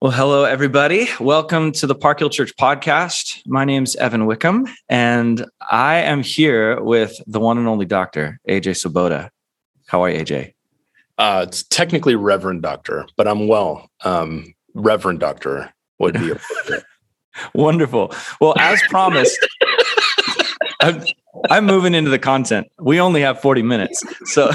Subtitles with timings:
[0.00, 1.08] Well, hello, everybody.
[1.18, 3.40] Welcome to the Park Hill Church podcast.
[3.46, 8.38] My name is Evan Wickham, and I am here with the one and only doctor,
[8.48, 9.32] AJ Swoboda.
[9.86, 10.54] How are you, AJ?
[11.18, 13.90] Uh, it's technically Reverend Doctor, but I'm well.
[14.04, 16.84] Um, Reverend Doctor would be a pleasure.
[17.52, 18.14] wonderful.
[18.40, 19.36] Well, as promised,
[20.80, 21.02] I'm,
[21.50, 22.68] I'm moving into the content.
[22.78, 24.04] We only have 40 minutes.
[24.26, 24.52] So,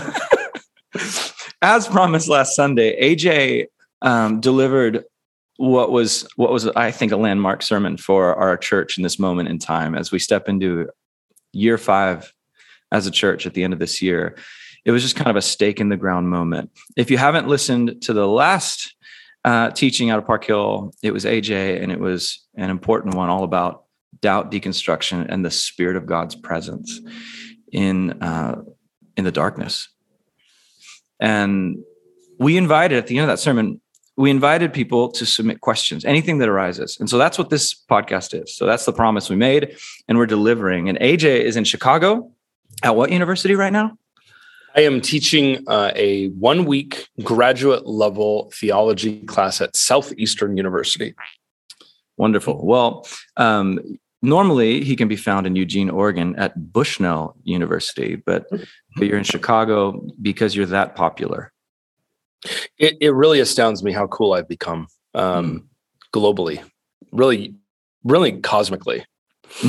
[1.61, 3.65] as promised last Sunday, AJ
[4.03, 5.03] um, delivered
[5.57, 9.49] what was what was I think a landmark sermon for our church in this moment
[9.49, 10.89] in time as we step into
[11.51, 12.33] year five
[12.91, 14.37] as a church at the end of this year.
[14.85, 16.71] It was just kind of a stake in the ground moment.
[16.97, 18.95] If you haven't listened to the last
[19.45, 23.29] uh, teaching out of Park Hill, it was AJ, and it was an important one
[23.29, 23.83] all about
[24.21, 26.99] doubt deconstruction and the spirit of God's presence
[27.71, 28.61] in uh,
[29.15, 29.89] in the darkness.
[31.19, 31.77] And
[32.39, 33.79] we invited at the end of that sermon
[34.15, 36.97] we invited people to submit questions, anything that arises.
[36.99, 38.55] And so that's what this podcast is.
[38.55, 39.75] So that's the promise we made,
[40.07, 40.89] and we're delivering.
[40.89, 42.31] And AJ is in Chicago
[42.83, 43.97] at what university right now?
[44.75, 51.13] I am teaching uh, a one week graduate level theology class at Southeastern University.
[52.17, 52.65] Wonderful.
[52.65, 53.79] Well, um,
[54.21, 59.23] normally he can be found in Eugene, Oregon at Bushnell University, but, but you're in
[59.23, 61.52] Chicago because you're that popular.
[62.77, 65.63] It, it really astounds me how cool I've become um, mm.
[66.13, 66.63] globally,
[67.11, 67.55] really,
[68.03, 69.05] really cosmically.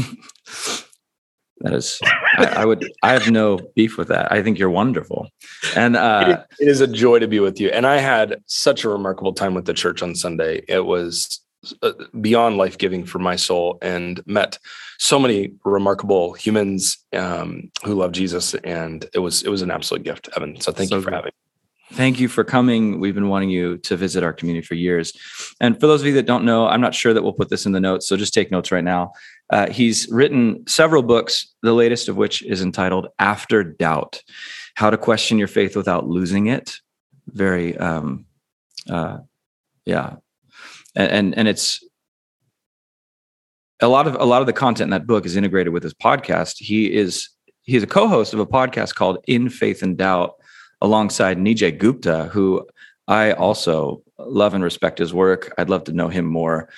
[1.61, 2.01] that is,
[2.37, 4.33] I, I, would, I have no beef with that.
[4.33, 5.29] I think you're wonderful.
[5.77, 7.69] And uh, it, it is a joy to be with you.
[7.71, 10.63] And I had such a remarkable time with the church on Sunday.
[10.69, 11.41] It was
[11.83, 14.59] uh, beyond life giving for my soul and met
[14.99, 18.55] so many remarkable humans um, who love Jesus.
[18.55, 20.61] And it was, it was an absolute gift, Evan.
[20.61, 21.17] So thank so you for good.
[21.17, 21.44] having me.
[21.95, 22.99] Thank you for coming.
[22.99, 25.13] We've been wanting you to visit our community for years.
[25.61, 27.67] And for those of you that don't know, I'm not sure that we'll put this
[27.67, 29.13] in the notes, so just take notes right now.
[29.51, 34.23] Uh, he's written several books, the latest of which is entitled After Doubt
[34.75, 36.81] How to Question Your Faith Without Losing It.
[37.29, 38.27] Very, um,
[38.91, 39.19] uh,
[39.85, 40.17] yeah.
[40.97, 41.85] And, and, and it's,
[43.81, 45.95] a lot of a lot of the content in that book is integrated with his
[45.95, 46.57] podcast.
[46.59, 47.29] He is
[47.63, 50.35] he's a co-host of a podcast called In Faith and Doubt,
[50.85, 52.67] alongside Nijay Gupta, who
[53.09, 55.53] I also love and respect his work.
[55.57, 56.69] I'd love to know him more.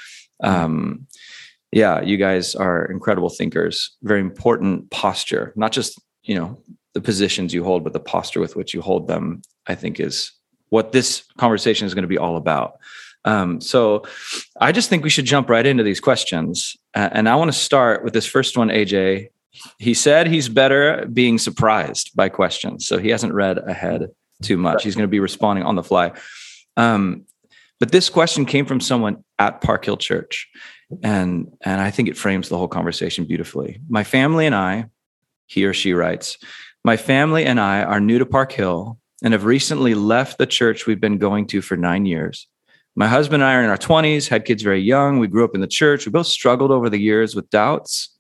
[0.43, 1.09] Um,
[1.73, 3.97] yeah, you guys are incredible thinkers.
[4.03, 6.57] Very important posture, not just you know
[6.95, 9.43] the positions you hold, but the posture with which you hold them.
[9.67, 10.33] I think is
[10.69, 12.79] what this conversation is going to be all about.
[13.25, 14.05] Um, so
[14.61, 16.77] I just think we should jump right into these questions.
[16.95, 19.31] Uh, and I want to start with this first one, AJ
[19.79, 22.87] he said he's better being surprised by questions.
[22.87, 24.09] So he hasn't read ahead
[24.43, 24.83] too much.
[24.85, 26.13] He's going to be responding on the fly.
[26.77, 27.25] Um,
[27.79, 30.49] but this question came from someone at Park Hill Church.
[31.03, 33.81] And, and I think it frames the whole conversation beautifully.
[33.89, 34.87] My family and I,
[35.47, 36.39] he or she writes,
[36.85, 40.87] my family and I are new to Park Hill and have recently left the church
[40.87, 42.47] we've been going to for nine years.
[42.95, 45.19] My husband and I are in our 20s, had kids very young.
[45.19, 46.07] We grew up in the church.
[46.07, 48.16] We both struggled over the years with doubts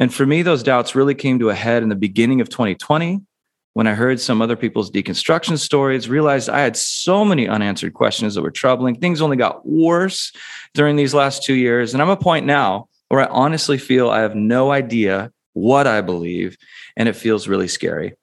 [0.00, 3.20] and for me, those doubts really came to a head in the beginning of 2020
[3.74, 8.34] when I heard some other people's deconstruction stories, realized I had so many unanswered questions
[8.34, 8.96] that were troubling.
[8.96, 10.32] Things only got worse
[10.74, 11.92] during these last two years.
[11.92, 16.00] And I'm a point now where I honestly feel I have no idea what I
[16.00, 16.56] believe,
[16.96, 18.14] and it feels really scary.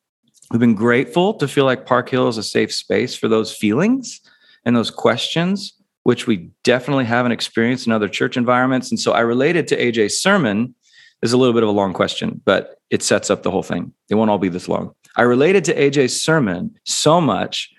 [0.51, 4.21] We've been grateful to feel like Park Hill is a safe space for those feelings
[4.65, 5.73] and those questions,
[6.03, 8.89] which we definitely haven't experienced in other church environments.
[8.89, 10.73] And so I related to AJ's sermon
[11.21, 13.93] is a little bit of a long question, but it sets up the whole thing.
[14.09, 14.93] It won't all be this long.
[15.15, 17.69] I related to AJ's sermon so much,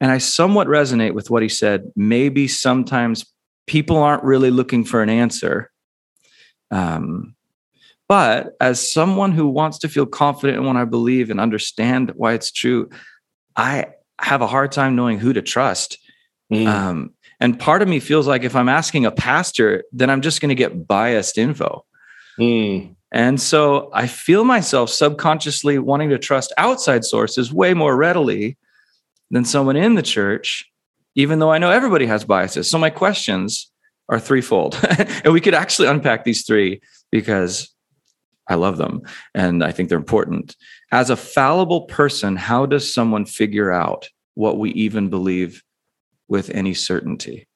[0.00, 1.92] and I somewhat resonate with what he said.
[1.94, 3.26] Maybe sometimes
[3.66, 5.70] people aren't really looking for an answer.
[6.70, 7.34] Um,
[8.08, 12.32] but as someone who wants to feel confident in what I believe and understand why
[12.32, 12.90] it's true,
[13.56, 13.86] I
[14.18, 15.98] have a hard time knowing who to trust.
[16.52, 16.66] Mm.
[16.66, 20.40] Um, and part of me feels like if I'm asking a pastor, then I'm just
[20.40, 21.84] going to get biased info.
[22.38, 22.96] Mm.
[23.12, 28.56] And so I feel myself subconsciously wanting to trust outside sources way more readily
[29.30, 30.64] than someone in the church,
[31.14, 32.70] even though I know everybody has biases.
[32.70, 33.70] So my questions
[34.08, 34.78] are threefold.
[35.24, 36.80] and we could actually unpack these three
[37.10, 37.72] because
[38.48, 39.02] I love them
[39.34, 40.56] and I think they're important.
[40.90, 45.62] As a fallible person, how does someone figure out what we even believe
[46.28, 47.46] with any certainty?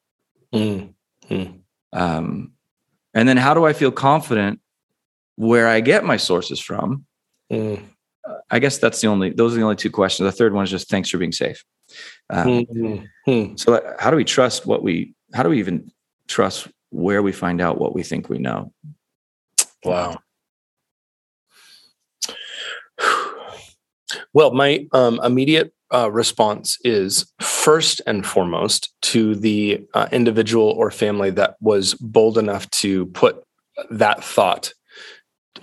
[0.53, 0.93] Mm.
[1.29, 1.59] Mm.
[1.93, 2.53] Um,
[3.13, 4.59] and then how do I feel confident
[5.37, 7.05] where I get my sources from.
[7.51, 7.81] Mm.
[8.51, 10.25] I guess that's the only, those are the only two questions.
[10.25, 11.63] The third one is just thanks for being safe.
[12.29, 13.55] Um, mm-hmm.
[13.55, 15.89] So, how do we trust what we how do we even
[16.27, 18.73] trust where we find out what we think we know?
[19.85, 20.17] Wow.
[24.33, 30.91] Well, my um, immediate uh, response is first and foremost to the uh, individual or
[30.91, 33.43] family that was bold enough to put
[33.89, 34.73] that thought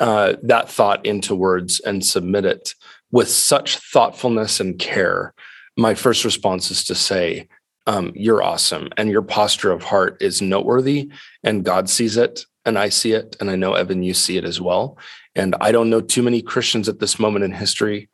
[0.01, 2.75] uh, that thought into words and submit it
[3.11, 5.35] with such thoughtfulness and care.
[5.77, 7.49] My first response is to say,
[7.87, 11.11] um, "You're awesome," and your posture of heart is noteworthy,
[11.43, 14.45] and God sees it, and I see it, and I know Evan, you see it
[14.45, 14.99] as well.
[15.35, 18.09] And I don't know too many Christians at this moment in history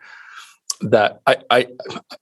[0.80, 1.66] that I, I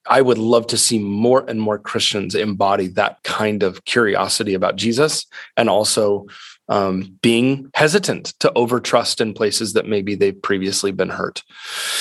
[0.06, 4.76] I would love to see more and more Christians embody that kind of curiosity about
[4.76, 5.26] Jesus
[5.56, 6.26] and also
[6.69, 11.43] um, being hesitant to overtrust in places that maybe they've previously been hurt.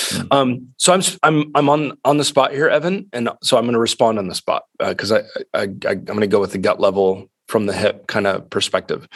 [0.09, 0.27] Mm-hmm.
[0.31, 3.73] Um, so I'm I'm I'm on on the spot here, Evan, and so I'm going
[3.73, 5.23] to respond on the spot because uh,
[5.53, 8.27] I, I, I I'm going to go with the gut level from the hip kind
[8.27, 9.07] of perspective.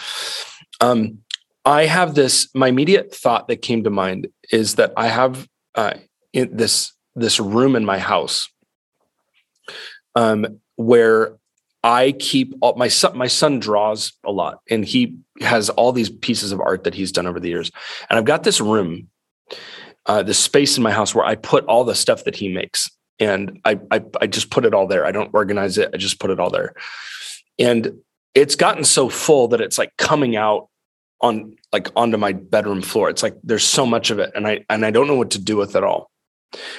[0.80, 1.20] Um,
[1.66, 2.50] I have this.
[2.56, 5.94] My immediate thought that came to mind is that I have uh,
[6.34, 8.50] this this room in my house
[10.16, 11.38] um, where
[11.84, 13.18] I keep all my son.
[13.18, 17.12] My son draws a lot, and he has all these pieces of art that he's
[17.12, 17.72] done over the years.
[18.10, 19.08] And I've got this room,
[20.06, 22.90] uh, this space in my house where I put all the stuff that he makes,
[23.20, 25.06] and I, I I just put it all there.
[25.06, 25.90] I don't organize it.
[25.94, 26.76] I just put it all there,
[27.58, 28.00] and
[28.36, 30.70] it's gotten so full that it's like coming out
[31.22, 33.10] on like onto my bedroom floor.
[33.10, 35.40] It's like there's so much of it, and I and I don't know what to
[35.40, 36.12] do with it all.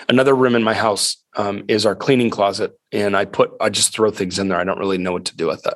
[0.09, 3.93] Another room in my house um, is our cleaning closet, and I put I just
[3.93, 4.59] throw things in there.
[4.59, 5.75] I don't really know what to do with it.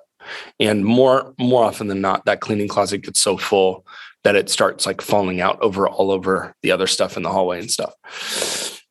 [0.60, 3.86] And more more often than not, that cleaning closet gets so full
[4.24, 7.60] that it starts like falling out over all over the other stuff in the hallway
[7.60, 8.82] and stuff.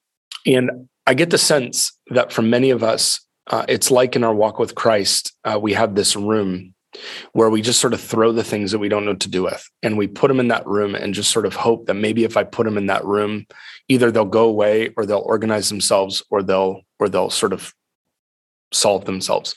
[0.46, 4.34] And I get the sense that for many of us, uh, it's like in our
[4.34, 6.75] walk with Christ, uh, we have this room
[7.34, 9.44] where we just sort of throw the things that we don't know what to do
[9.44, 12.24] with and we put them in that room and just sort of hope that maybe
[12.24, 13.46] if i put them in that room
[13.88, 17.74] either they'll go away or they'll organize themselves or they'll or they'll sort of
[18.76, 19.56] solve themselves.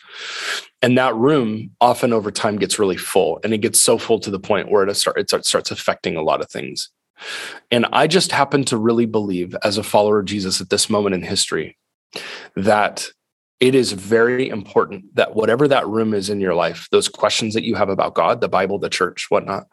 [0.80, 4.30] And that room often over time gets really full and it gets so full to
[4.30, 6.90] the point where it, start, it starts affecting a lot of things.
[7.72, 11.16] And i just happen to really believe as a follower of jesus at this moment
[11.16, 11.76] in history
[12.54, 13.08] that
[13.60, 17.64] it is very important that whatever that room is in your life, those questions that
[17.64, 19.66] you have about God, the Bible, the church, whatnot,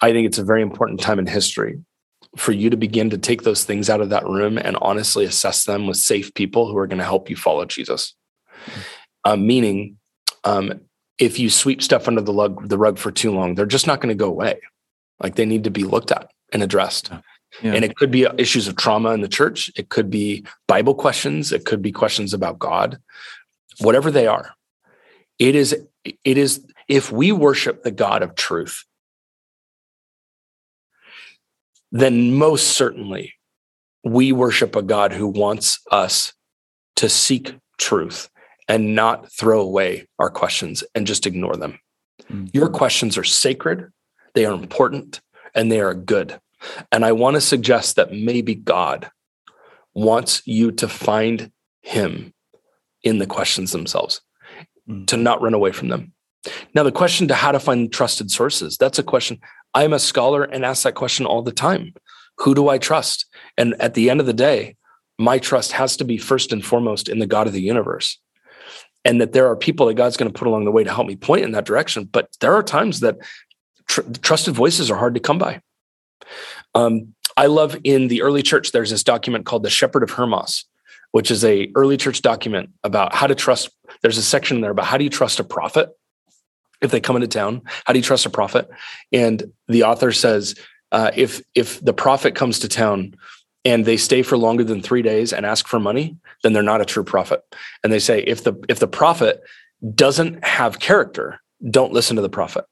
[0.00, 1.80] I think it's a very important time in history
[2.36, 5.64] for you to begin to take those things out of that room and honestly assess
[5.64, 8.14] them with safe people who are going to help you follow Jesus.
[9.24, 9.98] Um, meaning,
[10.44, 10.80] um,
[11.18, 14.08] if you sweep stuff under the the rug for too long, they're just not going
[14.08, 14.60] to go away.
[15.18, 17.10] Like they need to be looked at and addressed.
[17.62, 17.74] Yeah.
[17.74, 19.70] And it could be issues of trauma in the church.
[19.76, 21.52] It could be Bible questions.
[21.52, 22.98] It could be questions about God,
[23.80, 24.54] whatever they are.
[25.38, 28.84] It is, it is, if we worship the God of truth,
[31.92, 33.34] then most certainly
[34.04, 36.32] we worship a God who wants us
[36.96, 38.28] to seek truth
[38.68, 41.78] and not throw away our questions and just ignore them.
[42.24, 42.46] Mm-hmm.
[42.52, 43.90] Your questions are sacred,
[44.34, 45.20] they are important,
[45.54, 46.38] and they are good.
[46.92, 49.10] And I want to suggest that maybe God
[49.94, 51.50] wants you to find
[51.82, 52.32] Him
[53.02, 54.20] in the questions themselves,
[54.88, 55.06] mm.
[55.06, 56.12] to not run away from them.
[56.74, 59.40] Now, the question to how to find trusted sources, that's a question.
[59.74, 61.94] I'm a scholar and ask that question all the time.
[62.38, 63.26] Who do I trust?
[63.58, 64.76] And at the end of the day,
[65.18, 68.18] my trust has to be first and foremost in the God of the universe.
[69.04, 71.06] And that there are people that God's going to put along the way to help
[71.06, 72.04] me point in that direction.
[72.04, 73.18] But there are times that
[73.86, 75.60] tr- trusted voices are hard to come by.
[76.74, 80.64] Um, I love in the early church, there's this document called the Shepherd of Hermas,
[81.12, 83.70] which is a early church document about how to trust.
[84.02, 85.90] There's a section there about how do you trust a prophet
[86.80, 87.62] if they come into town?
[87.84, 88.68] How do you trust a prophet?
[89.12, 90.54] And the author says,
[90.92, 93.14] uh, if if the prophet comes to town
[93.64, 96.80] and they stay for longer than three days and ask for money, then they're not
[96.80, 97.42] a true prophet.
[97.84, 99.42] And they say if the if the prophet
[99.94, 102.64] doesn't have character, don't listen to the prophet.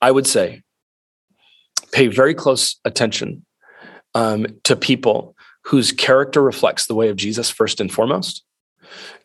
[0.00, 0.62] I would say
[1.96, 3.42] pay very close attention
[4.14, 8.44] um, to people whose character reflects the way of Jesus first and foremost,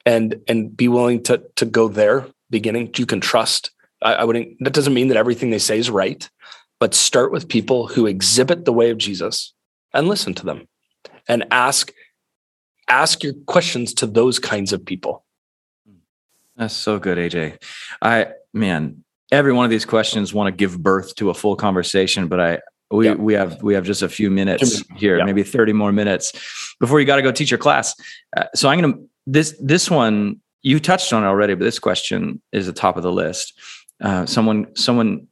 [0.06, 2.90] and and be willing to to go there beginning.
[2.98, 3.72] You can trust.
[4.02, 4.58] I, I wouldn't.
[4.62, 6.28] That doesn't mean that everything they say is right,
[6.80, 9.54] but start with people who exhibit the way of Jesus
[9.94, 10.68] and listen to them,
[11.28, 11.92] and ask
[12.88, 15.26] ask your questions to those kinds of people.
[16.56, 17.62] That's so good, AJ.
[18.02, 22.28] I man, every one of these questions want to give birth to a full conversation,
[22.28, 22.60] but I
[22.92, 23.16] we yeah.
[23.16, 25.24] we have we have just a few minutes here, yeah.
[25.24, 26.34] maybe 30 more minutes
[26.80, 27.96] before you got to go teach your class.
[28.36, 31.80] Uh, so I'm going to this this one you touched on it already, but this
[31.80, 33.60] question is the top of the list.
[34.00, 35.28] Uh, someone, someone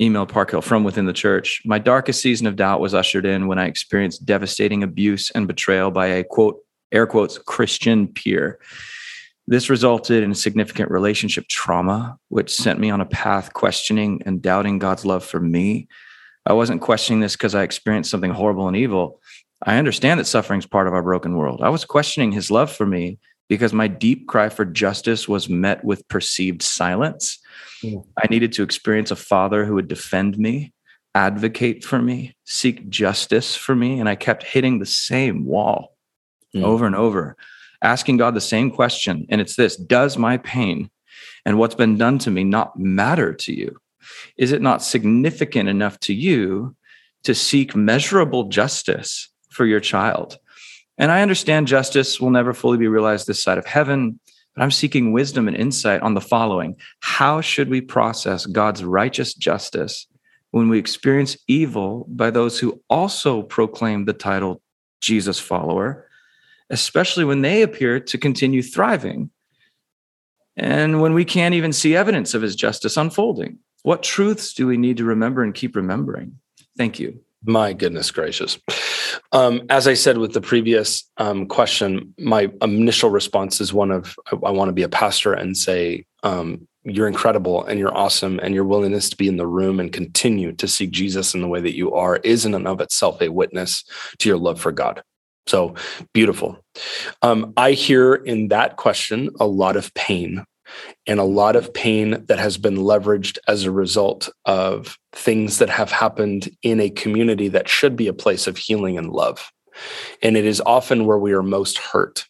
[0.00, 1.62] emailed Park Hill from within the church.
[1.64, 5.90] My darkest season of doubt was ushered in when I experienced devastating abuse and betrayal
[5.90, 6.58] by a quote,
[6.92, 8.58] air quotes, Christian peer.
[9.46, 14.78] This resulted in significant relationship trauma, which sent me on a path questioning and doubting
[14.78, 15.86] God's love for me.
[16.46, 19.20] I wasn't questioning this because I experienced something horrible and evil.
[19.62, 21.60] I understand that suffering is part of our broken world.
[21.62, 25.84] I was questioning his love for me because my deep cry for justice was met
[25.84, 27.38] with perceived silence.
[27.82, 28.04] Mm.
[28.18, 30.72] I needed to experience a father who would defend me,
[31.14, 34.00] advocate for me, seek justice for me.
[34.00, 35.96] And I kept hitting the same wall
[36.54, 36.62] mm.
[36.62, 37.36] over and over,
[37.82, 39.26] asking God the same question.
[39.28, 40.90] And it's this Does my pain
[41.44, 43.78] and what's been done to me not matter to you?
[44.36, 46.76] Is it not significant enough to you
[47.24, 50.38] to seek measurable justice for your child?
[50.98, 54.20] And I understand justice will never fully be realized this side of heaven,
[54.54, 59.34] but I'm seeking wisdom and insight on the following How should we process God's righteous
[59.34, 60.06] justice
[60.50, 64.62] when we experience evil by those who also proclaim the title
[65.00, 66.08] Jesus follower,
[66.70, 69.30] especially when they appear to continue thriving?
[70.56, 74.76] And when we can't even see evidence of his justice unfolding, what truths do we
[74.76, 76.38] need to remember and keep remembering?
[76.76, 77.20] Thank you.
[77.44, 78.58] My goodness gracious.
[79.32, 84.16] Um, as I said with the previous um, question, my initial response is one of
[84.32, 88.40] I, I want to be a pastor and say, um, You're incredible and you're awesome,
[88.42, 91.48] and your willingness to be in the room and continue to seek Jesus in the
[91.48, 93.84] way that you are is in and of itself a witness
[94.18, 95.02] to your love for God.
[95.46, 95.74] So
[96.12, 96.58] beautiful.
[97.22, 100.44] Um, I hear in that question a lot of pain
[101.06, 105.68] and a lot of pain that has been leveraged as a result of things that
[105.68, 109.50] have happened in a community that should be a place of healing and love.
[110.22, 112.26] And it is often where we are most hurt,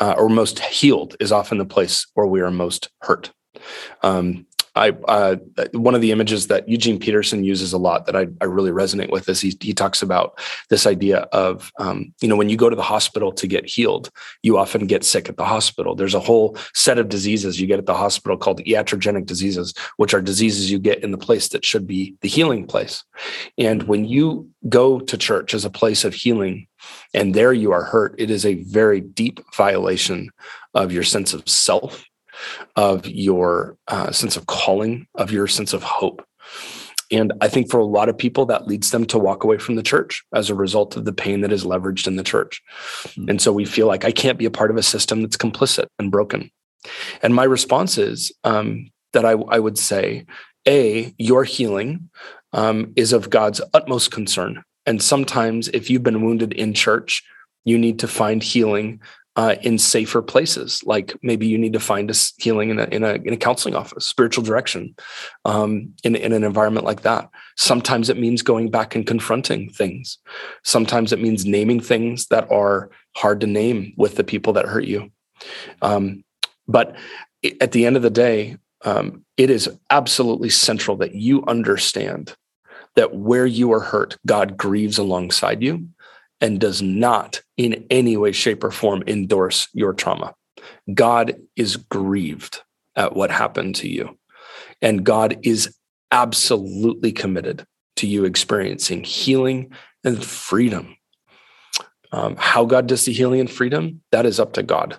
[0.00, 3.32] uh, or most healed, is often the place where we are most hurt.
[4.02, 4.45] Um,
[4.76, 5.36] I uh,
[5.72, 9.10] one of the images that Eugene Peterson uses a lot that I, I really resonate
[9.10, 12.68] with is he, he talks about this idea of um, you know when you go
[12.68, 14.10] to the hospital to get healed,
[14.42, 15.94] you often get sick at the hospital.
[15.94, 20.12] There's a whole set of diseases you get at the hospital called iatrogenic diseases, which
[20.12, 23.02] are diseases you get in the place that should be the healing place.
[23.56, 26.66] And when you go to church as a place of healing,
[27.14, 30.30] and there you are hurt, it is a very deep violation
[30.74, 32.04] of your sense of self
[32.76, 36.26] of your uh, sense of calling, of your sense of hope.
[37.10, 39.76] And I think for a lot of people, that leads them to walk away from
[39.76, 42.62] the church as a result of the pain that is leveraged in the church.
[43.02, 43.30] Mm-hmm.
[43.30, 45.86] And so we feel like I can't be a part of a system that's complicit
[45.98, 46.50] and broken.
[47.22, 50.26] And my response is um, that I, I, would say,
[50.66, 52.10] A, your healing
[52.52, 54.62] um, is of God's utmost concern.
[54.84, 57.22] And sometimes if you've been wounded in church,
[57.64, 59.00] you need to find healing
[59.36, 60.82] uh, in safer places.
[60.84, 63.74] Like maybe you need to find a healing in a in a, in a counseling
[63.74, 64.96] office, spiritual direction,
[65.44, 67.28] um, in in an environment like that.
[67.56, 70.18] Sometimes it means going back and confronting things.
[70.64, 74.84] Sometimes it means naming things that are hard to name with the people that hurt
[74.84, 75.10] you.
[75.82, 76.24] Um,
[76.66, 76.96] but
[77.60, 82.34] at the end of the day, um, it is absolutely central that you understand
[82.94, 85.88] that where you are hurt, God grieves alongside you
[86.40, 90.34] and does not in any way, shape, or form endorse your trauma.
[90.92, 92.62] God is grieved
[92.94, 94.18] at what happened to you.
[94.82, 95.74] And God is
[96.12, 97.66] absolutely committed
[97.96, 99.72] to you experiencing healing
[100.04, 100.96] and freedom.
[102.12, 104.98] Um, how God does the healing and freedom, that is up to God.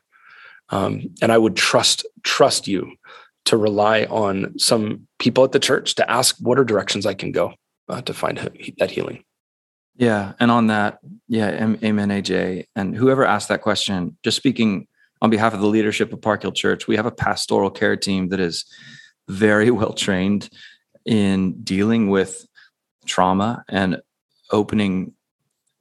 [0.69, 2.91] Um, and I would trust trust you
[3.45, 7.31] to rely on some people at the church to ask what are directions I can
[7.31, 7.53] go
[7.87, 8.37] uh, to find
[8.79, 9.23] that healing.
[9.97, 10.33] Yeah.
[10.39, 11.49] And on that, yeah,
[11.83, 12.65] amen, AJ.
[12.75, 14.87] And whoever asked that question, just speaking
[15.21, 18.29] on behalf of the leadership of Park Hill Church, we have a pastoral care team
[18.29, 18.65] that is
[19.27, 20.49] very well trained
[21.05, 22.45] in dealing with
[23.05, 24.01] trauma and
[24.51, 25.13] opening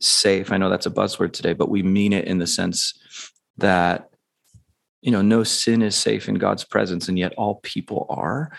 [0.01, 0.51] safe.
[0.51, 2.95] I know that's a buzzword today, but we mean it in the sense
[3.59, 4.11] that
[5.03, 8.51] you know no sin is safe in God's presence and yet all people are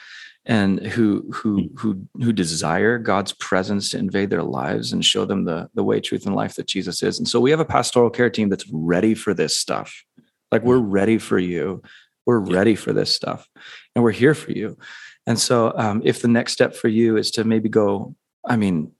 [0.47, 1.75] and who who hmm.
[1.75, 5.99] who who desire God's presence to invade their lives and show them the the way,
[5.99, 7.19] truth, and life that Jesus is.
[7.19, 10.03] And so we have a pastoral care team that's ready for this stuff.
[10.51, 10.89] Like we're hmm.
[10.89, 11.83] ready for you.
[12.25, 13.47] We're ready for this stuff,
[13.95, 14.77] and we're here for you.
[15.25, 18.91] And so, um, if the next step for you is to maybe go, I mean,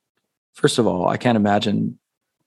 [0.53, 1.99] first of all, I can't imagine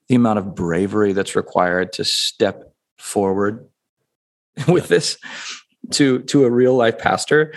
[0.07, 3.67] the amount of bravery that's required to step forward
[4.67, 5.17] with this
[5.91, 7.53] to to a real life pastor.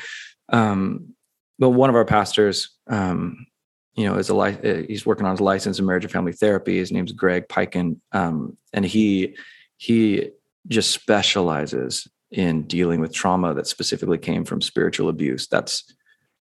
[0.51, 1.14] Um,
[1.59, 3.47] but one of our pastors, um,
[3.95, 6.33] you know, is a li- uh, he's working on his license in marriage and family
[6.33, 6.79] therapy.
[6.79, 9.37] His name's Greg Piken, um, and he
[9.77, 10.31] he
[10.69, 15.47] just specializes in dealing with trauma that specifically came from spiritual abuse.
[15.47, 15.95] That's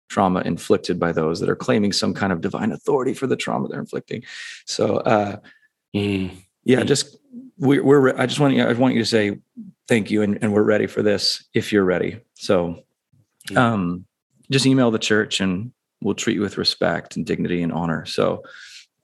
[0.08, 3.68] trauma inflicted by those that are claiming some kind of divine authority for the trauma
[3.68, 4.22] they're inflicting.
[4.66, 5.36] So, uh,
[5.94, 6.30] mm.
[6.64, 7.16] yeah, just
[7.58, 9.38] we're, we're, I just want you, I want you to say
[9.88, 12.20] thank you and, and we're ready for this if you're ready.
[12.34, 12.84] So,
[13.56, 14.04] um,
[14.52, 18.04] just email the church and we'll treat you with respect and dignity and honor.
[18.06, 18.42] So,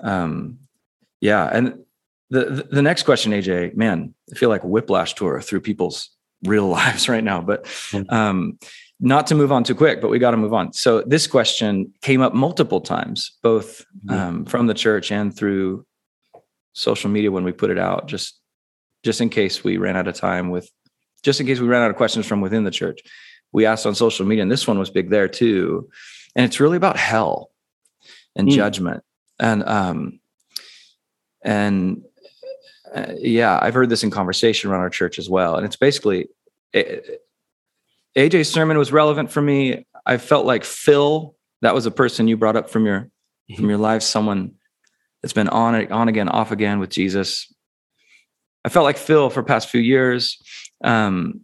[0.00, 0.58] um,
[1.20, 1.48] yeah.
[1.52, 1.84] And
[2.30, 6.10] the, the next question, AJ, man, I feel like whiplash tour through people's
[6.44, 7.66] real lives right now, but,
[8.10, 8.58] um,
[9.00, 10.72] not to move on too quick, but we got to move on.
[10.72, 15.86] So this question came up multiple times, both um, from the church and through
[16.72, 18.40] social media when we put it out, just
[19.04, 20.68] just in case we ran out of time with,
[21.22, 23.00] just in case we ran out of questions from within the church.
[23.52, 25.88] We asked on social media, and this one was big there too.
[26.36, 27.50] And it's really about hell
[28.36, 28.52] and mm.
[28.52, 29.02] judgment,
[29.40, 30.20] and um,
[31.42, 32.02] and
[32.94, 35.56] uh, yeah, I've heard this in conversation around our church as well.
[35.56, 36.28] And it's basically
[36.72, 37.22] it,
[38.16, 39.86] AJ's sermon was relevant for me.
[40.06, 43.54] I felt like Phil, that was a person you brought up from your mm-hmm.
[43.54, 44.54] from your life, someone
[45.22, 47.52] that's been on it, on again, off again with Jesus.
[48.64, 50.40] I felt like Phil for past few years.
[50.82, 51.42] Um,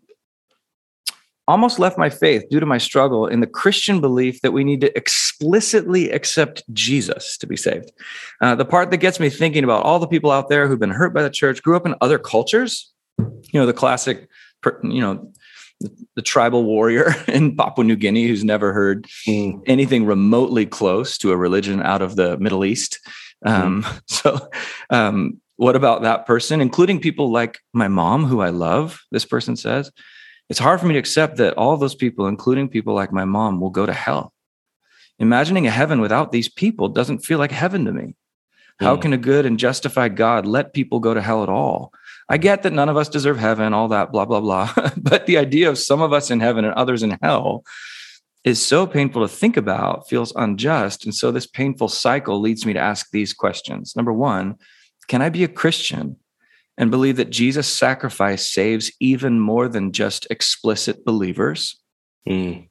[1.47, 4.81] almost left my faith due to my struggle in the Christian belief that we need
[4.81, 7.93] to explicitly accept Jesus to be saved.
[8.41, 10.91] Uh, the part that gets me thinking about all the people out there who've been
[10.91, 14.29] hurt by the church, grew up in other cultures, you know, the classic,
[14.83, 15.31] you know,
[16.17, 19.61] the tribal warrior in Papua New Guinea who's never heard mm.
[19.67, 23.01] anything remotely close to a religion out of the Middle East.
[23.45, 24.01] Um, mm.
[24.07, 24.49] So,
[24.91, 29.01] um, what about that person, including people like my mom, who I love?
[29.13, 29.93] This person says,
[30.49, 33.61] it's hard for me to accept that all those people, including people like my mom,
[33.61, 34.33] will go to hell.
[35.19, 38.15] Imagining a heaven without these people doesn't feel like heaven to me.
[38.81, 39.03] How mm.
[39.03, 41.93] can a good and justified God let people go to hell at all?
[42.29, 44.73] I get that none of us deserve heaven, all that, blah, blah, blah.
[44.97, 47.65] but the idea of some of us in heaven and others in hell
[48.45, 51.05] is so painful to think about, feels unjust.
[51.05, 53.97] And so this painful cycle leads me to ask these questions.
[53.97, 54.57] Number one,
[55.09, 56.17] can I be a Christian
[56.77, 61.81] and believe that Jesus' sacrifice saves even more than just explicit believers?
[62.29, 62.69] Mm.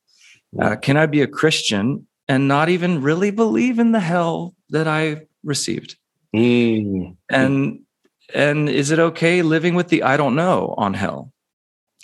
[0.60, 4.88] Uh, can I be a Christian and not even really believe in the hell that
[4.88, 5.98] I received?
[6.36, 7.16] Mm.
[7.30, 7.80] And
[8.34, 11.32] and is it okay living with the I don't know on hell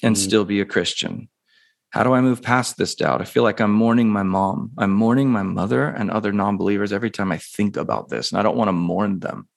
[0.04, 0.20] and mm.
[0.20, 1.30] still be a Christian?
[1.92, 3.22] How do I move past this doubt?
[3.22, 4.72] I feel like I'm mourning my mom.
[4.78, 8.32] I'm mourning my mother and other non believers every time I think about this.
[8.32, 9.48] And I don't want to mourn them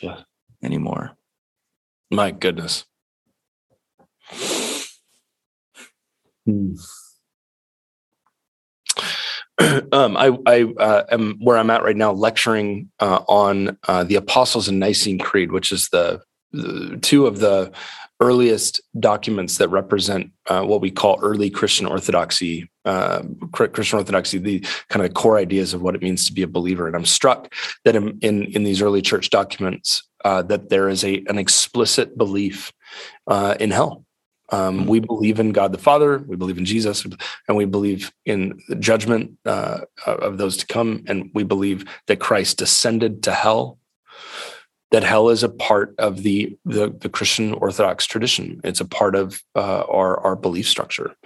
[0.00, 0.20] yeah.
[0.62, 1.16] anymore.
[2.12, 2.84] My goodness.
[6.44, 6.74] Hmm.
[9.92, 14.16] um, I, I uh, am where I'm at right now, lecturing uh, on uh, the
[14.16, 16.31] Apostles and Nicene Creed, which is the, the,
[17.00, 17.72] two of the
[18.20, 22.70] earliest documents that represent uh, what we call early Christian orthodoxy.
[22.84, 26.48] Uh, Christian orthodoxy, the kind of core ideas of what it means to be a
[26.48, 26.86] believer.
[26.86, 27.52] And I'm struck
[27.84, 32.16] that in in, in these early church documents uh, that there is a an explicit
[32.16, 32.72] belief
[33.60, 34.04] in hell
[34.52, 37.04] um, we believe in God the Father, we believe in Jesus,
[37.48, 41.02] and we believe in the judgment uh, of those to come.
[41.08, 43.78] And we believe that Christ descended to hell.
[44.92, 48.60] That hell is a part of the the, the Christian Orthodox tradition.
[48.62, 51.16] It's a part of uh, our our belief structure.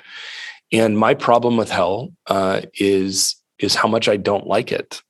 [0.73, 5.03] And my problem with hell uh, is is how much I don't like it.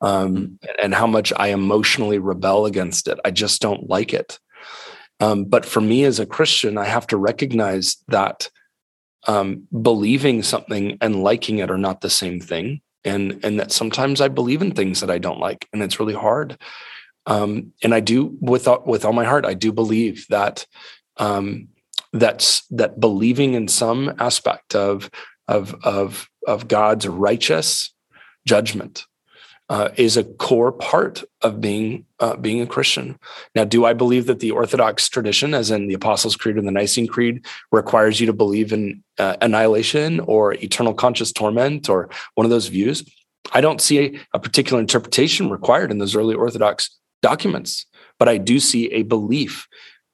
[0.00, 3.20] Um, and how much I emotionally rebel against it.
[3.24, 4.40] I just don't like it.
[5.20, 8.50] Um, but for me as a Christian, I have to recognize that
[9.28, 14.20] um, believing something and liking it are not the same thing, and and that sometimes
[14.20, 16.58] I believe in things that I don't like, and it's really hard.
[17.26, 20.66] Um, and I do with with all my heart, I do believe that
[21.16, 21.68] um,
[22.12, 25.10] that's that believing in some aspect of
[25.48, 27.94] of of of God's righteous
[28.46, 29.06] judgment
[29.68, 33.18] uh, is a core part of being uh, being a Christian.
[33.54, 36.72] Now, do I believe that the Orthodox tradition, as in the Apostles' Creed and the
[36.72, 42.44] Nicene Creed, requires you to believe in uh, annihilation or eternal conscious torment or one
[42.44, 43.02] of those views?
[43.52, 46.90] I don't see a, a particular interpretation required in those early Orthodox
[47.22, 47.86] documents,
[48.18, 49.66] but I do see a belief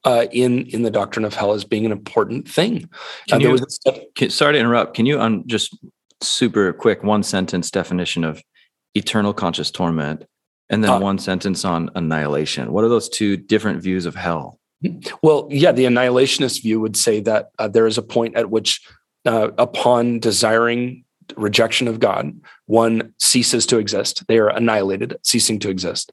[0.04, 2.88] uh, in in the doctrine of hell as being an important thing.
[3.28, 3.80] Can uh, you, was,
[4.14, 4.94] can, sorry to interrupt.
[4.94, 5.76] Can you um, just
[6.20, 8.42] super quick one sentence definition of
[8.94, 10.24] eternal conscious torment,
[10.70, 12.72] and then uh, one sentence on annihilation.
[12.72, 14.58] What are those two different views of hell?
[15.22, 18.80] Well, yeah, the annihilationist view would say that uh, there is a point at which,
[19.24, 21.04] uh, upon desiring
[21.36, 24.26] rejection of God, one ceases to exist.
[24.28, 26.12] They are annihilated, ceasing to exist.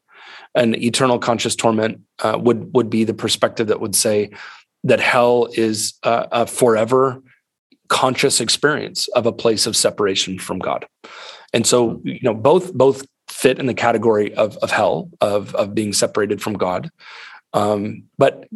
[0.56, 4.32] And eternal conscious torment uh, would would be the perspective that would say
[4.86, 7.22] that hell is a, a forever
[7.88, 10.88] conscious experience of a place of separation from God.
[11.54, 15.76] And so, you know, both both fit in the category of of hell of of
[15.76, 16.90] being separated from God.
[17.54, 18.48] Um, but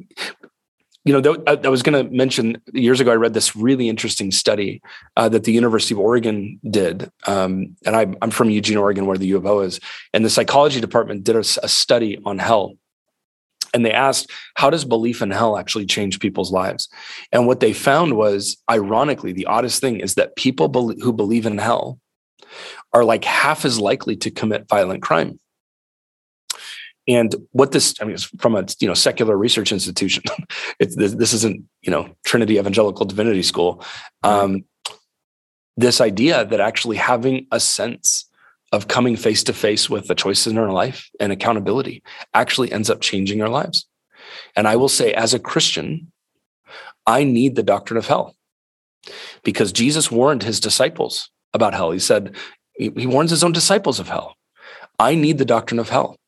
[1.06, 4.32] you know, I, I was going to mention years ago, I read this really interesting
[4.32, 4.82] study
[5.16, 7.10] uh, that the University of Oregon did.
[7.26, 9.80] Um, and I, I'm from Eugene, Oregon, where the U of O is.
[10.14, 12.74] And the psychology department did a, a study on hell
[13.74, 16.90] and they asked how does belief in hell actually change people's lives
[17.32, 21.46] and what they found was ironically the oddest thing is that people be- who believe
[21.46, 22.00] in hell
[22.94, 25.40] are like half as likely to commit violent crime
[27.10, 30.24] and what this i mean from a you know secular research institution
[30.80, 33.84] it's this, this, isn't you know trinity evangelical divinity school
[34.24, 34.64] um,
[35.80, 38.30] this idea that actually having a sense
[38.72, 42.90] of coming face to face with the choices in our life and accountability actually ends
[42.90, 43.88] up changing our lives.
[44.56, 46.12] And I will say, as a Christian,
[47.08, 48.36] I need the doctrine of hell
[49.44, 51.92] because Jesus warned his disciples about hell.
[51.92, 52.36] He said,
[52.78, 54.36] he warns his own disciples of hell.
[55.00, 56.19] I need the doctrine of hell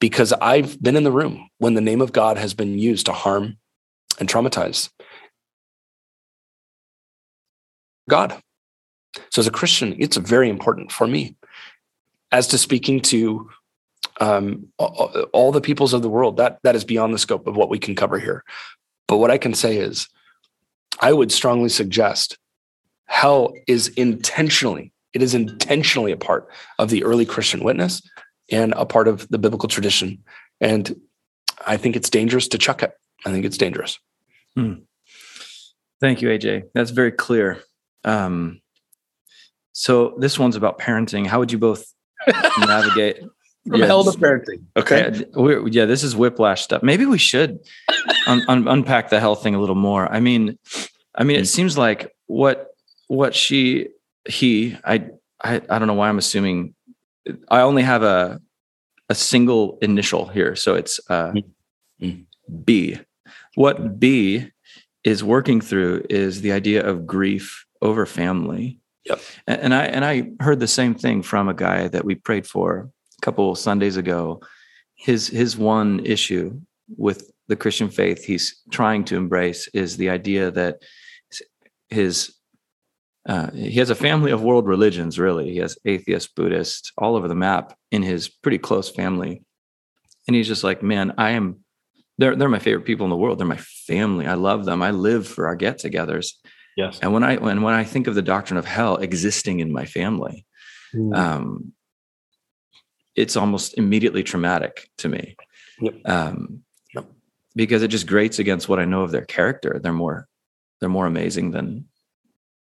[0.00, 3.12] because I've been in the room when the name of God has been used to
[3.12, 3.56] harm
[4.18, 4.90] and traumatize
[8.08, 8.36] God.
[9.30, 11.36] So, as a Christian, it's very important for me
[12.30, 13.50] as to speaking to
[14.20, 17.68] um, all the peoples of the world, that that is beyond the scope of what
[17.68, 18.44] we can cover here.
[19.08, 20.08] But what I can say is,
[21.00, 22.38] I would strongly suggest
[23.06, 28.02] hell is intentionally, it is intentionally a part of the early Christian witness
[28.50, 30.22] and a part of the biblical tradition.
[30.60, 31.00] And
[31.66, 32.92] I think it's dangerous to chuck it.
[33.24, 33.98] I think it's dangerous.
[34.56, 34.74] Hmm.
[36.00, 36.64] Thank you, AJ.
[36.74, 37.62] That's very clear.
[38.04, 38.60] Um,
[39.72, 41.26] so this one's about parenting.
[41.26, 41.84] How would you both
[42.58, 43.20] navigate
[43.66, 44.64] from yeah, hell to parenting.
[44.76, 45.24] Okay.
[45.36, 46.82] Yeah, yeah, this is whiplash stuff.
[46.82, 47.60] Maybe we should
[48.26, 50.10] un- un- unpack the health thing a little more.
[50.12, 50.58] I mean,
[51.14, 52.68] I mean, it seems like what
[53.08, 53.88] what she
[54.28, 55.10] he I
[55.42, 56.74] I I don't know why I'm assuming
[57.48, 58.40] I only have a
[59.08, 61.32] a single initial here, so it's uh,
[62.00, 62.22] mm-hmm.
[62.64, 62.98] B.
[63.54, 64.50] What B
[65.04, 69.20] is working through is the idea of grief over family Yep.
[69.46, 72.90] And I and I heard the same thing from a guy that we prayed for
[73.18, 74.40] a couple Sundays ago.
[74.94, 76.60] His his one issue
[76.96, 80.82] with the Christian faith he's trying to embrace is the idea that
[81.88, 82.34] his
[83.28, 85.18] uh, he has a family of world religions.
[85.18, 89.42] Really, he has atheist, Buddhist, all over the map in his pretty close family,
[90.26, 91.64] and he's just like, man, I am.
[92.18, 93.38] They're they're my favorite people in the world.
[93.38, 94.26] They're my family.
[94.26, 94.82] I love them.
[94.82, 96.32] I live for our get-togethers.
[96.76, 96.98] Yes.
[97.00, 99.86] And when I when when I think of the doctrine of hell existing in my
[99.86, 100.46] family,
[100.94, 101.16] mm.
[101.16, 101.72] um,
[103.14, 105.36] it's almost immediately traumatic to me.
[105.80, 105.94] Yep.
[106.04, 106.62] Um,
[106.94, 107.06] yep.
[107.54, 109.80] Because it just grates against what I know of their character.
[109.82, 110.28] They're more
[110.80, 111.88] they're more amazing than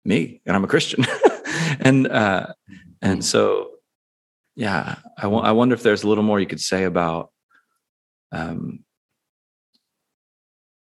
[0.05, 1.05] me, and I'm a Christian.
[1.79, 2.47] and uh,
[3.01, 3.23] and mm.
[3.23, 3.71] so,
[4.55, 7.31] yeah, I, w- I wonder if there's a little more you could say about,
[8.31, 8.83] um,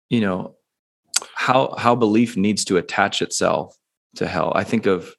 [0.10, 0.56] you know,
[1.34, 3.76] how how belief needs to attach itself
[4.16, 4.52] to hell.
[4.56, 5.14] I think of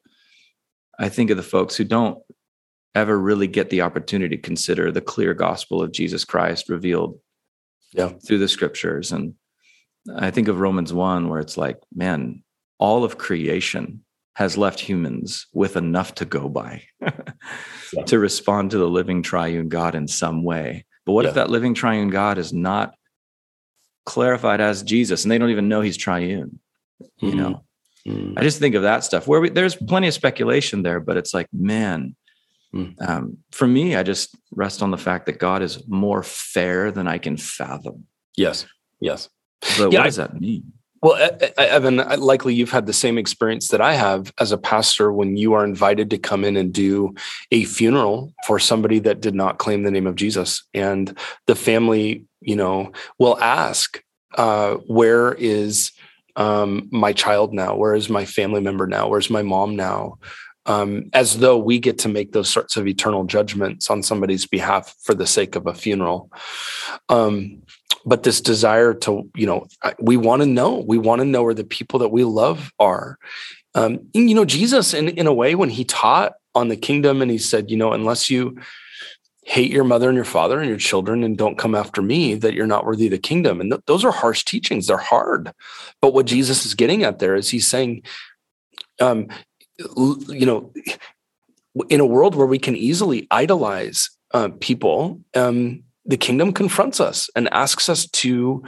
[0.98, 2.18] I think of the folks who don't
[2.94, 7.18] ever really get the opportunity to consider the clear gospel of Jesus Christ revealed
[7.92, 8.09] yeah.
[8.26, 9.12] through the scriptures.
[9.12, 9.35] And
[10.16, 12.42] I think of Romans 1, where it's like, man,
[12.78, 18.02] all of creation has left humans with enough to go by yeah.
[18.06, 20.84] to respond to the living triune God in some way.
[21.06, 21.30] But what yeah.
[21.30, 22.94] if that living triune God is not
[24.04, 26.60] clarified as Jesus, and they don't even know he's triune.
[27.18, 27.38] You mm-hmm.
[27.38, 27.64] know,
[28.06, 28.38] mm-hmm.
[28.38, 31.32] I just think of that stuff where we, there's plenty of speculation there, but it's
[31.32, 32.14] like, man,
[32.74, 32.94] mm.
[33.06, 37.08] um, for me, I just rest on the fact that God is more fair than
[37.08, 38.04] I can fathom.
[38.36, 38.66] Yes,
[39.00, 39.28] yes.
[39.78, 40.72] But yeah, what does that mean?
[41.06, 45.36] Well, Evan, likely you've had the same experience that I have as a pastor when
[45.36, 47.14] you are invited to come in and do
[47.52, 50.64] a funeral for somebody that did not claim the name of Jesus.
[50.74, 51.16] And
[51.46, 52.90] the family, you know,
[53.20, 54.02] will ask,
[54.36, 55.92] uh, where is
[56.34, 57.76] um, my child now?
[57.76, 59.06] Where is my family member now?
[59.06, 60.18] Where's my mom now?
[60.68, 64.92] Um, as though we get to make those sorts of eternal judgments on somebody's behalf
[65.04, 66.32] for the sake of a funeral.
[67.08, 67.62] Um,
[68.05, 69.66] but this desire to you know
[70.01, 73.18] we want to know we want to know where the people that we love are.
[73.75, 77.20] Um, and, you know jesus in, in a way when he taught on the kingdom
[77.20, 78.57] and he said you know unless you
[79.46, 82.53] hate your mother and your father and your children and don't come after me that
[82.53, 83.61] you're not worthy of the kingdom.
[83.61, 84.88] And th- those are harsh teachings.
[84.88, 85.53] They're hard.
[86.01, 88.03] But what jesus is getting at there is he's saying
[89.01, 89.29] um,
[89.79, 90.72] you know
[91.88, 97.28] in a world where we can easily idolize uh, people um, the kingdom confronts us
[97.34, 98.62] and asks us to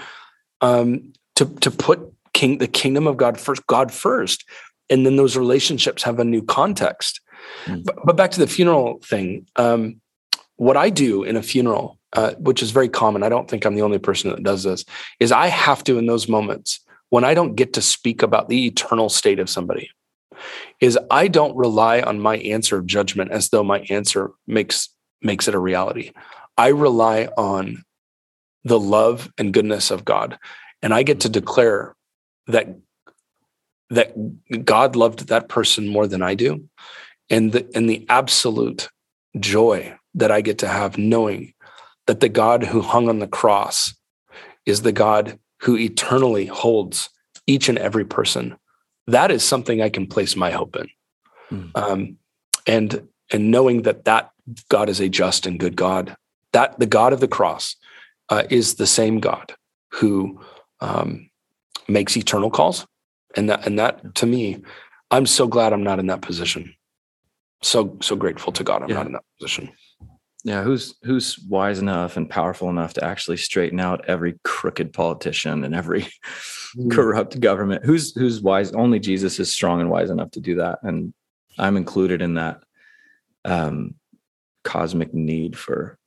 [0.61, 2.01] um, to to put
[2.33, 4.45] king the kingdom of God first, God first,
[4.91, 7.21] and then those relationships have a new context.
[7.67, 7.85] Mm.
[7.85, 10.01] But, but, back to the funeral thing, um,
[10.57, 13.75] what I do in a funeral, uh, which is very common, I don't think I'm
[13.75, 14.85] the only person that does this,
[15.21, 18.67] is I have to in those moments when I don't get to speak about the
[18.67, 19.91] eternal state of somebody,
[20.81, 24.91] is I don't rely on my answer of judgment as though my answer makes
[25.23, 26.13] makes it a reality.
[26.59, 27.85] I rely on
[28.65, 30.39] the love and goodness of God.
[30.83, 31.95] And I get to declare
[32.49, 32.69] that
[33.91, 34.15] that
[34.67, 36.69] God loved that person more than I do.
[37.31, 38.91] And the and the absolute
[39.39, 41.55] joy that I get to have knowing
[42.07, 43.95] that the God who hung on the cross
[44.67, 47.09] is the God who eternally holds
[47.47, 48.57] each and every person.
[49.07, 50.89] That is something I can place my hope in.
[51.51, 51.71] Mm.
[51.75, 52.17] Um,
[52.67, 54.31] and and knowing that that
[54.69, 56.17] God is a just and good God,
[56.53, 57.77] that the God of the cross
[58.29, 59.55] uh, is the same God
[59.93, 60.41] who
[60.81, 61.31] um,
[61.89, 62.87] makes eternal calls,
[63.37, 64.63] and that and that to me,
[65.11, 66.75] I'm so glad I'm not in that position.
[67.63, 68.97] So so grateful to God I'm yeah.
[68.97, 69.71] not in that position.
[70.45, 75.65] Yeah, who's who's wise enough and powerful enough to actually straighten out every crooked politician
[75.65, 76.09] and every
[76.77, 76.91] mm.
[76.91, 77.85] corrupt government?
[77.85, 78.73] Who's who's wise?
[78.73, 81.13] Only Jesus is strong and wise enough to do that, and
[81.59, 82.63] I'm included in that
[83.45, 83.97] um,
[84.63, 85.99] cosmic need for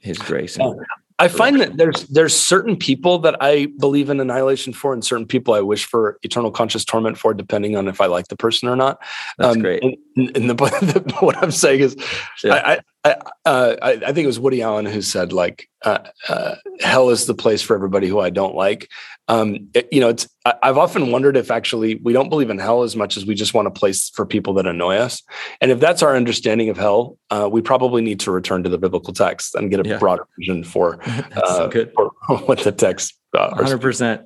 [0.00, 0.56] His grace.
[0.56, 0.80] And
[1.18, 5.26] I find that there's there's certain people that I believe in annihilation for, and certain
[5.26, 8.68] people I wish for eternal conscious torment for, depending on if I like the person
[8.68, 9.00] or not.
[9.38, 9.82] That's um, great.
[9.82, 9.96] And,
[10.36, 10.54] and the,
[11.06, 11.96] the, what I'm saying is,
[12.44, 12.54] yeah.
[12.54, 16.56] I, I, uh, I, I think it was Woody Allen who said like uh, uh,
[16.80, 18.90] hell is the place for everybody who I don't like.
[19.28, 22.58] Um, it, you know, it's I, have often wondered if actually we don't believe in
[22.58, 25.22] hell as much as we just want a place for people that annoy us.
[25.60, 28.78] And if that's our understanding of hell, uh, we probably need to return to the
[28.78, 29.98] biblical text and get a yeah.
[29.98, 32.10] broader vision for, uh, so for
[32.46, 33.14] what the text.
[33.32, 34.22] Uh, Hundred percent.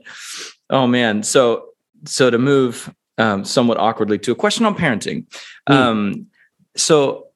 [0.70, 1.66] Oh man, so
[2.06, 5.26] so to move um, somewhat awkwardly to a question on parenting.
[5.68, 5.74] Mm.
[5.74, 6.26] Um,
[6.76, 7.29] so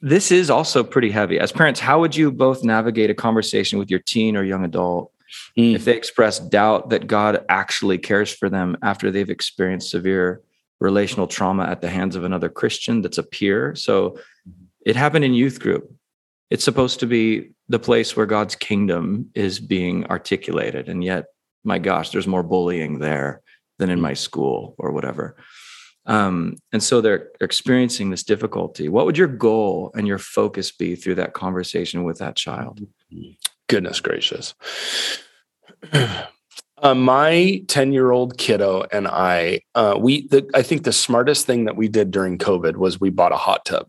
[0.00, 1.38] this is also pretty heavy.
[1.38, 5.12] As parents, how would you both navigate a conversation with your teen or young adult
[5.58, 5.74] mm.
[5.74, 10.42] if they express doubt that God actually cares for them after they've experienced severe
[10.80, 13.74] relational trauma at the hands of another Christian that's a peer?
[13.74, 14.18] So
[14.84, 15.92] it happened in youth group.
[16.50, 20.88] It's supposed to be the place where God's kingdom is being articulated.
[20.88, 21.26] And yet,
[21.64, 23.42] my gosh, there's more bullying there
[23.78, 25.36] than in my school or whatever.
[26.06, 28.88] Um, and so they're experiencing this difficulty.
[28.88, 32.80] What would your goal and your focus be through that conversation with that child?
[33.68, 34.54] Goodness gracious.
[36.82, 41.46] Uh, my 10 year old kiddo and I, uh, we, the, I think the smartest
[41.46, 43.86] thing that we did during COVID was we bought a hot tub.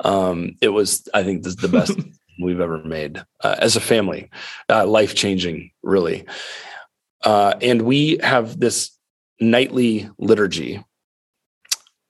[0.00, 1.96] Um, it was, I think, this the best
[2.42, 4.28] we've ever made uh, as a family,
[4.68, 6.24] uh, life changing, really.
[7.22, 8.90] Uh, and we have this
[9.38, 10.82] nightly liturgy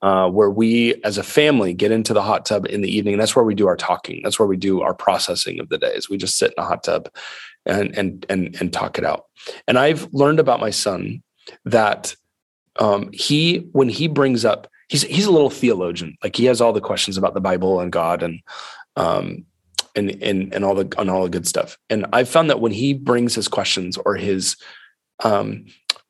[0.03, 3.13] uh, where we as a family get into the hot tub in the evening.
[3.13, 4.19] And that's where we do our talking.
[4.21, 6.83] That's where we do our processing of the days we just sit in a hot
[6.83, 7.09] tub
[7.65, 9.27] and and and, and talk it out.
[9.65, 11.23] And i've learned about my son
[11.63, 12.15] that
[12.79, 16.17] um, he when he brings up he's he's a little theologian.
[16.21, 18.41] Like he has all the questions about the bible and god and
[18.97, 19.45] um
[19.95, 21.77] and and and all the and all the good stuff.
[21.89, 24.57] And i've found that when he brings his questions or his
[25.23, 25.65] um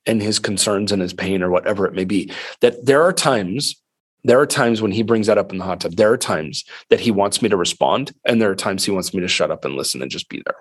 [0.08, 3.76] and his concerns and his pain or whatever it may be that there are times
[4.24, 5.96] there are times when he brings that up in the hot tub.
[5.96, 9.14] There are times that he wants me to respond, and there are times he wants
[9.14, 10.56] me to shut up and listen and just be there.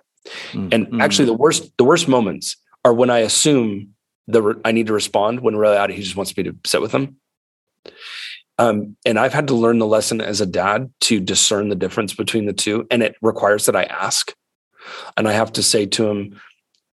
[0.53, 0.69] Mm-hmm.
[0.73, 3.91] And actually, the worst the worst moments are when I assume
[4.27, 7.17] the I need to respond when reality he just wants me to sit with him.
[8.59, 12.15] Um, and I've had to learn the lesson as a dad to discern the difference
[12.15, 14.35] between the two, and it requires that I ask,
[15.17, 16.41] and I have to say to him,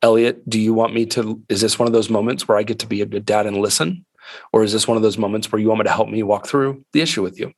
[0.01, 1.41] Elliot, do you want me to?
[1.49, 3.57] Is this one of those moments where I get to be a good dad and
[3.57, 4.05] listen?
[4.51, 6.47] Or is this one of those moments where you want me to help me walk
[6.47, 7.53] through the issue with you?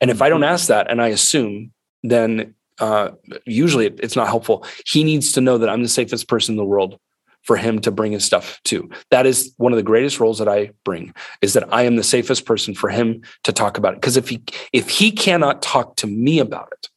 [0.00, 3.10] And if I don't ask that and I assume, then uh,
[3.46, 4.64] usually it's not helpful.
[4.86, 6.98] He needs to know that I'm the safest person in the world
[7.42, 8.88] for him to bring his stuff to.
[9.10, 12.02] That is one of the greatest roles that I bring is that I am the
[12.02, 14.00] safest person for him to talk about it.
[14.00, 16.88] Because if he if he cannot talk to me about it,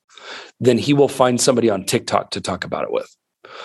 [0.59, 3.15] then he will find somebody on TikTok to talk about it with.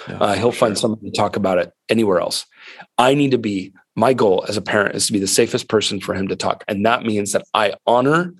[0.09, 2.47] Yeah, uh, he'll find somebody to talk about it anywhere else.
[2.97, 6.01] I need to be my goal as a parent is to be the safest person
[6.01, 6.63] for him to talk.
[6.69, 8.33] And that means that I honor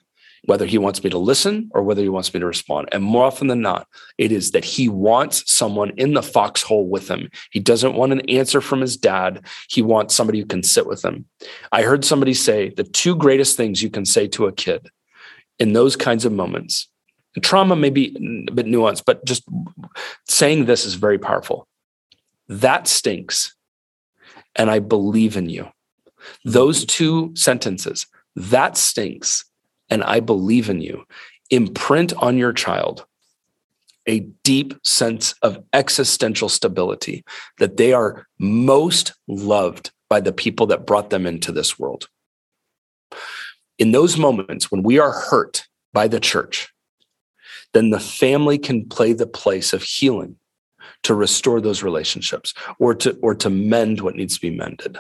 [0.45, 2.89] whether he wants me to listen or whether he wants me to respond.
[2.93, 7.09] And more often than not, it is that he wants someone in the foxhole with
[7.11, 7.29] him.
[7.51, 9.45] He doesn't want an answer from his dad.
[9.69, 11.27] He wants somebody who can sit with him.
[11.73, 14.89] I heard somebody say the two greatest things you can say to a kid
[15.59, 16.89] in those kinds of moments.
[17.43, 19.43] Trauma may be a bit nuanced, but just
[20.29, 21.67] saying this is very powerful.
[22.49, 23.57] That stinks
[24.59, 25.69] and I believe in you.
[26.45, 29.45] Those two sentences, that stinks,
[29.89, 31.05] and I believe in you,
[31.51, 33.07] imprint on your child
[34.07, 37.25] a deep sense of existential stability
[37.59, 42.09] that they are most loved by the people that brought them into this world.
[43.79, 46.73] In those moments when we are hurt by the church,
[47.75, 50.37] then the family can play the place of healing
[51.05, 54.99] to restore those relationships or to or to mend what needs to be mended.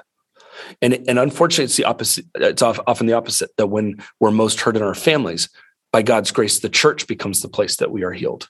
[0.82, 2.26] And, and unfortunately, it's the opposite.
[2.34, 5.48] It's often the opposite that when we're most hurt in our families,
[5.92, 8.48] by God's grace, the church becomes the place that we are healed.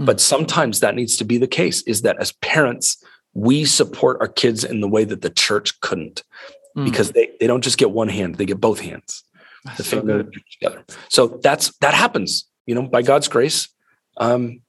[0.00, 0.06] Mm.
[0.06, 3.02] But sometimes that needs to be the case is that as parents,
[3.34, 6.22] we support our kids in the way that the church couldn't
[6.76, 6.84] mm.
[6.84, 9.22] because they, they don't just get one hand, they get both hands.
[9.76, 10.84] The so together.
[11.08, 13.68] So that's that happens, you know, by God's grace.
[14.16, 14.62] Um,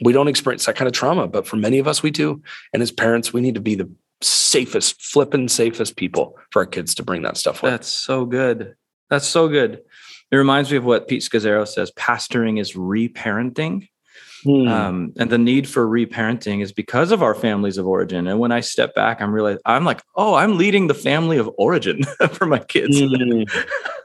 [0.00, 2.42] we don't experience that kind of trauma, but for many of us, we do.
[2.72, 6.94] And as parents, we need to be the safest, flipping safest people for our kids
[6.96, 7.72] to bring that stuff with.
[7.72, 8.74] That's so good.
[9.10, 9.82] That's so good.
[10.30, 13.88] It reminds me of what Pete Scazzero says pastoring is reparenting.
[14.44, 14.68] Hmm.
[14.68, 18.28] Um, and the need for reparenting is because of our families of origin.
[18.28, 21.50] And when I step back, I'm realizing I'm like, oh, I'm leading the family of
[21.58, 23.00] origin for my kids.
[23.00, 23.42] Hmm.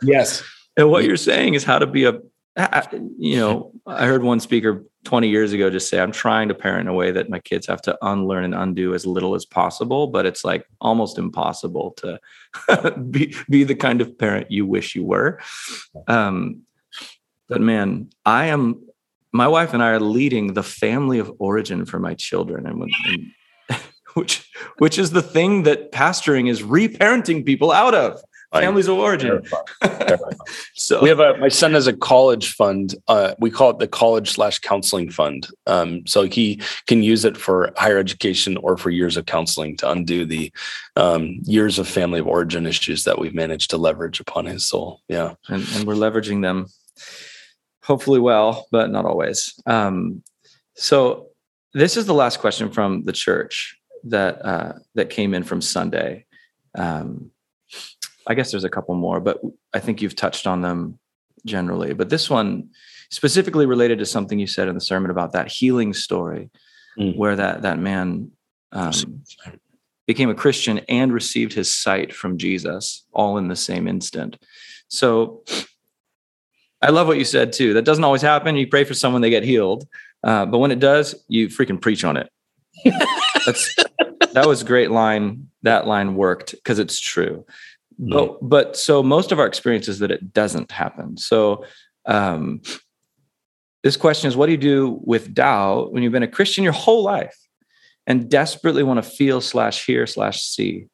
[0.05, 0.43] Yes.
[0.75, 2.19] and what you're saying is how to be a,
[3.17, 6.81] you know, I heard one speaker 20 years ago just say, I'm trying to parent
[6.81, 10.07] in a way that my kids have to unlearn and undo as little as possible,
[10.07, 12.19] but it's like almost impossible to
[13.09, 15.39] be, be the kind of parent you wish you were.
[16.07, 16.61] Um,
[17.49, 18.87] but man, I am,
[19.31, 22.67] my wife and I are leading the family of origin for my children.
[22.67, 23.81] And, and
[24.13, 28.21] which, which is the thing that pastoring is reparenting people out of
[28.61, 29.43] families of origin.
[30.75, 32.95] so we have a my son has a college fund.
[33.07, 35.47] Uh, we call it the college slash counseling fund.
[35.67, 39.89] Um, so he can use it for higher education or for years of counseling to
[39.89, 40.51] undo the
[40.95, 45.01] um, years of family of origin issues that we've managed to leverage upon his soul.
[45.07, 46.67] Yeah, and, and we're leveraging them
[47.83, 49.59] hopefully well, but not always.
[49.65, 50.23] Um,
[50.75, 51.27] so
[51.73, 56.25] this is the last question from the church that uh, that came in from Sunday.
[56.75, 57.31] Um,
[58.27, 59.41] I guess there's a couple more, but
[59.73, 60.99] I think you've touched on them
[61.45, 61.93] generally.
[61.93, 62.69] But this one
[63.09, 66.49] specifically related to something you said in the sermon about that healing story,
[66.97, 67.15] mm.
[67.15, 68.31] where that that man
[68.71, 69.23] um,
[70.07, 74.37] became a Christian and received his sight from Jesus all in the same instant.
[74.87, 75.43] So
[76.81, 77.73] I love what you said too.
[77.73, 78.55] That doesn't always happen.
[78.55, 79.87] You pray for someone, they get healed,
[80.23, 82.29] uh, but when it does, you freaking preach on it.
[83.45, 83.75] That's
[84.33, 85.49] that was a great line.
[85.61, 87.45] That line worked because it's true.
[87.99, 91.17] But, but so most of our experience is that it doesn't happen.
[91.17, 91.65] So
[92.05, 92.61] um,
[93.83, 96.73] this question is what do you do with doubt when you've been a Christian your
[96.73, 97.37] whole life
[98.07, 100.87] and desperately want to feel slash hear slash see?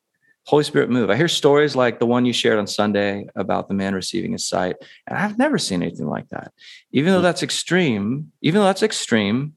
[0.45, 1.11] Holy Spirit move.
[1.11, 4.47] I hear stories like the one you shared on Sunday about the man receiving his
[4.47, 6.53] sight, and I've never seen anything like that.
[6.91, 9.53] Even though that's extreme, even though that's extreme,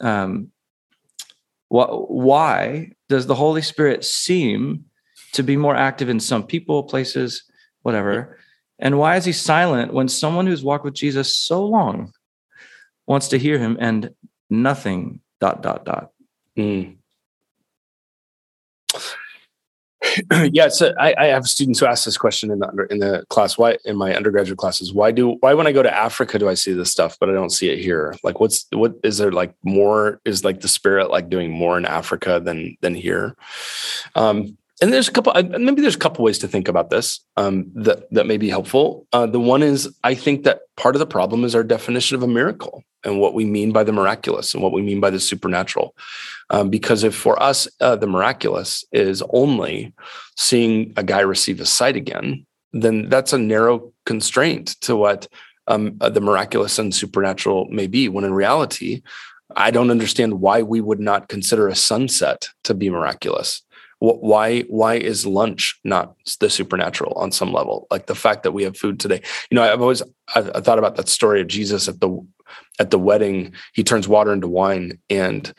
[0.00, 0.52] um,
[1.68, 4.84] wh- why does the Holy Spirit seem
[5.32, 7.44] to be more active in some people, places,
[7.82, 8.38] whatever?
[8.78, 12.12] And why is he silent when someone who's walked with Jesus so long
[13.06, 14.10] wants to hear him and
[14.48, 16.10] nothing dot dot dot?
[16.56, 16.96] Mm.
[20.52, 23.24] yeah, so I, I, have students who ask this question in the under, in the
[23.28, 23.58] class.
[23.58, 24.92] Why in my undergraduate classes?
[24.92, 27.32] Why do why when I go to Africa do I see this stuff, but I
[27.32, 28.16] don't see it here?
[28.24, 30.20] Like, what's what is there like more?
[30.24, 33.36] Is like the spirit like doing more in Africa than than here?
[34.14, 37.70] Um, and there's a couple maybe there's a couple ways to think about this um,
[37.74, 39.06] that that may be helpful.
[39.12, 42.22] Uh, the one is i think that part of the problem is our definition of
[42.22, 45.20] a miracle and what we mean by the miraculous and what we mean by the
[45.20, 45.94] supernatural.
[46.50, 49.94] Um, because if for us uh, the miraculous is only
[50.36, 55.26] seeing a guy receive a sight again then that's a narrow constraint to what
[55.66, 59.02] um, uh, the miraculous and supernatural may be when in reality
[59.56, 63.62] i don't understand why we would not consider a sunset to be miraculous
[64.00, 67.86] why why is lunch not the supernatural on some level?
[67.90, 69.22] Like the fact that we have food today.
[69.50, 70.02] You know i've always
[70.34, 72.26] i thought about that story of jesus at the
[72.78, 73.54] at the wedding.
[73.74, 75.52] He turns water into wine and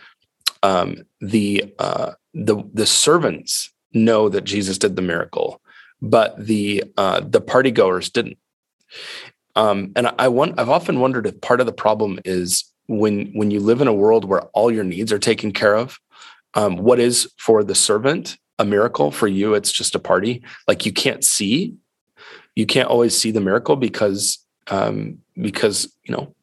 [0.64, 5.62] um, the uh, the the servants know that jesus did the miracle
[6.02, 8.38] but the uh, the party goers didn't.
[9.56, 13.52] Um, and I want I've often wondered if part of the problem is when when
[13.52, 16.00] you live in a world where all your needs are taken care of
[16.54, 19.54] um, what is for the servant a miracle for you?
[19.54, 20.43] It's just a party.
[20.68, 21.76] Like you can't see
[22.56, 26.34] you can't always see the miracle because um, because you know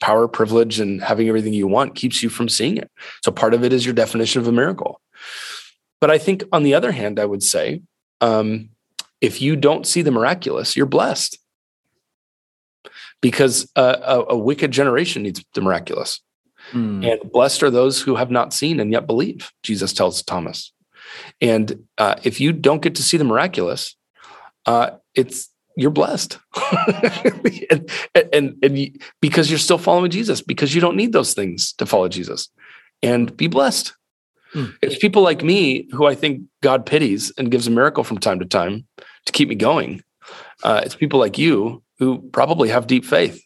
[0.00, 2.90] power privilege and having everything you want keeps you from seeing it.
[3.24, 5.00] So part of it is your definition of a miracle.
[6.00, 7.82] But I think on the other hand, I would say,
[8.20, 8.70] um,
[9.20, 11.38] if you don't see the miraculous, you're blessed.
[13.20, 13.96] Because uh,
[14.28, 16.20] a, a, wicked generation needs the miraculous.
[16.72, 17.10] Mm.
[17.10, 20.72] And blessed are those who have not seen and yet believe, Jesus tells Thomas.
[21.40, 23.96] And uh, if you don't get to see the miraculous,
[24.66, 26.38] uh, it's you're blessed,
[27.70, 27.88] and,
[28.32, 32.08] and and because you're still following Jesus, because you don't need those things to follow
[32.08, 32.48] Jesus,
[33.00, 33.94] and be blessed.
[34.52, 34.66] Hmm.
[34.82, 38.40] It's people like me who I think God pities and gives a miracle from time
[38.40, 38.86] to time
[39.26, 40.02] to keep me going.
[40.64, 43.40] Uh, it's people like you who probably have deep faith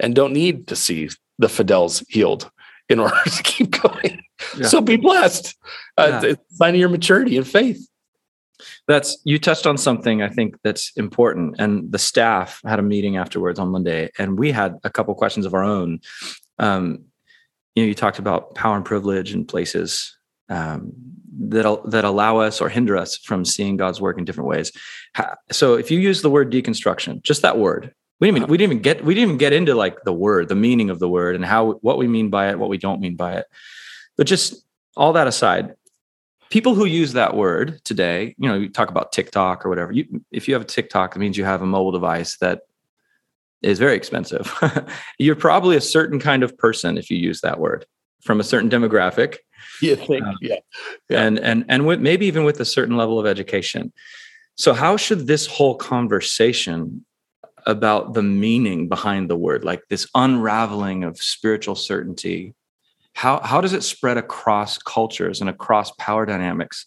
[0.00, 1.08] and don't need to see
[1.38, 2.50] the Fidels healed
[2.88, 4.22] in order to keep going.
[4.56, 4.66] Yeah.
[4.66, 5.54] So be blessed.
[5.96, 6.34] Uh, yeah.
[6.50, 7.88] Sign of your maturity and faith.
[8.88, 11.56] That's you touched on something I think that's important.
[11.58, 15.44] And the staff had a meeting afterwards on Monday, and we had a couple questions
[15.44, 16.00] of our own.
[16.58, 17.04] Um,
[17.74, 20.16] you know, you talked about power and privilege and places
[20.48, 20.92] um,
[21.38, 24.72] that that allow us or hinder us from seeing God's work in different ways.
[25.50, 28.72] So, if you use the word deconstruction, just that word, we didn't even, we didn't
[28.72, 31.34] even get we didn't even get into like the word, the meaning of the word,
[31.34, 33.46] and how what we mean by it, what we don't mean by it.
[34.16, 34.64] But just
[34.96, 35.74] all that aside,
[36.50, 39.92] people who use that word today, you know, you talk about TikTok or whatever.
[39.92, 42.62] You, if you have a TikTok, it means you have a mobile device that
[43.62, 44.54] is very expensive.
[45.18, 47.84] You're probably a certain kind of person if you use that word
[48.22, 49.36] from a certain demographic.
[49.82, 50.56] You think, um, yeah.
[51.10, 51.22] yeah.
[51.22, 53.92] And and and with maybe even with a certain level of education.
[54.56, 57.04] So how should this whole conversation
[57.66, 62.54] about the meaning behind the word, like this unraveling of spiritual certainty,
[63.14, 66.86] how how does it spread across cultures and across power dynamics?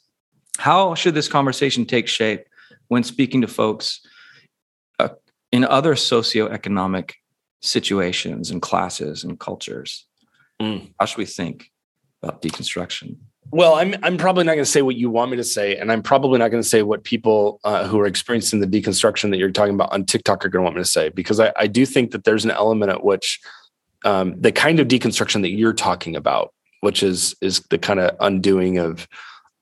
[0.57, 2.45] How should this conversation take shape
[2.88, 4.01] when speaking to folks
[4.99, 5.09] uh,
[5.51, 7.13] in other socioeconomic
[7.61, 10.05] situations and classes and cultures?
[10.61, 10.93] Mm.
[10.99, 11.71] How should we think
[12.21, 13.17] about deconstruction?
[13.52, 15.91] Well, I'm I'm probably not going to say what you want me to say, and
[15.91, 19.38] I'm probably not going to say what people uh, who are experiencing the deconstruction that
[19.38, 21.66] you're talking about on TikTok are going to want me to say, because I, I
[21.66, 23.39] do think that there's an element at which
[24.06, 28.16] um, the kind of deconstruction that you're talking about, which is is the kind of
[28.20, 29.08] undoing of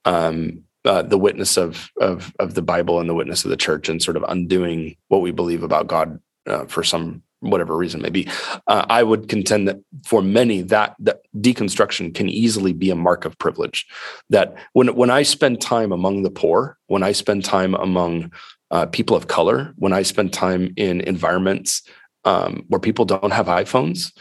[0.03, 3.87] um, uh, the witness of of of the Bible and the witness of the church,
[3.87, 8.27] and sort of undoing what we believe about God uh, for some whatever reason maybe
[8.67, 13.25] uh, i would contend that for many that that deconstruction can easily be a mark
[13.25, 13.85] of privilege.
[14.29, 18.31] That when when i spend time among the poor when i spend time among
[18.71, 21.83] uh, people of color when i spend time in environments
[22.25, 24.11] um, where people don't have iphones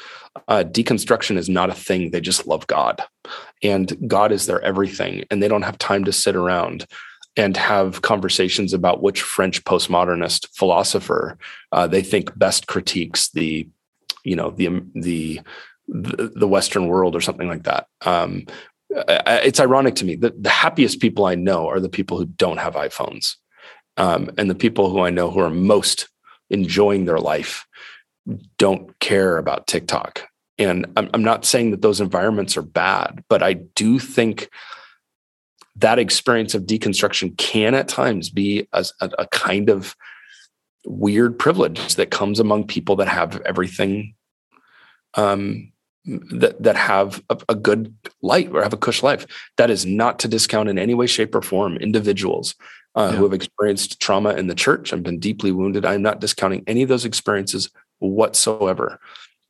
[0.49, 2.11] uh, deconstruction is not a thing.
[2.11, 3.03] They just love god.
[3.63, 6.87] And god is their everything and they don't have time to sit around
[7.37, 11.39] and have conversations about which French postmodernist philosopher
[11.73, 13.69] uh, they think best critiques the,
[14.25, 15.41] you know, the the
[15.89, 17.87] the Western world or something like that.
[18.05, 18.47] Um,
[18.91, 22.59] it's ironic to me that the happiest people I know are the people who don't
[22.59, 23.37] have iPhones,
[23.97, 26.09] um, and the people who I know who are most
[26.51, 27.67] enjoying their life
[28.59, 30.27] don't care about TikTok.
[30.59, 34.49] And I'm, I'm not saying that those environments are bad, but I do think
[35.79, 39.95] that experience of deconstruction can at times be a, a, kind of
[40.87, 44.15] weird privilege that comes among people that have everything
[45.15, 45.73] um,
[46.05, 49.27] that that have a, a, good life or have a cush life.
[49.57, 52.55] That is not to discount in any way, shape, or form individuals
[52.95, 53.17] uh, yeah.
[53.17, 55.85] who have experienced trauma in the church and been deeply wounded.
[55.85, 59.01] I'm not discounting any of those experiences whatsoever.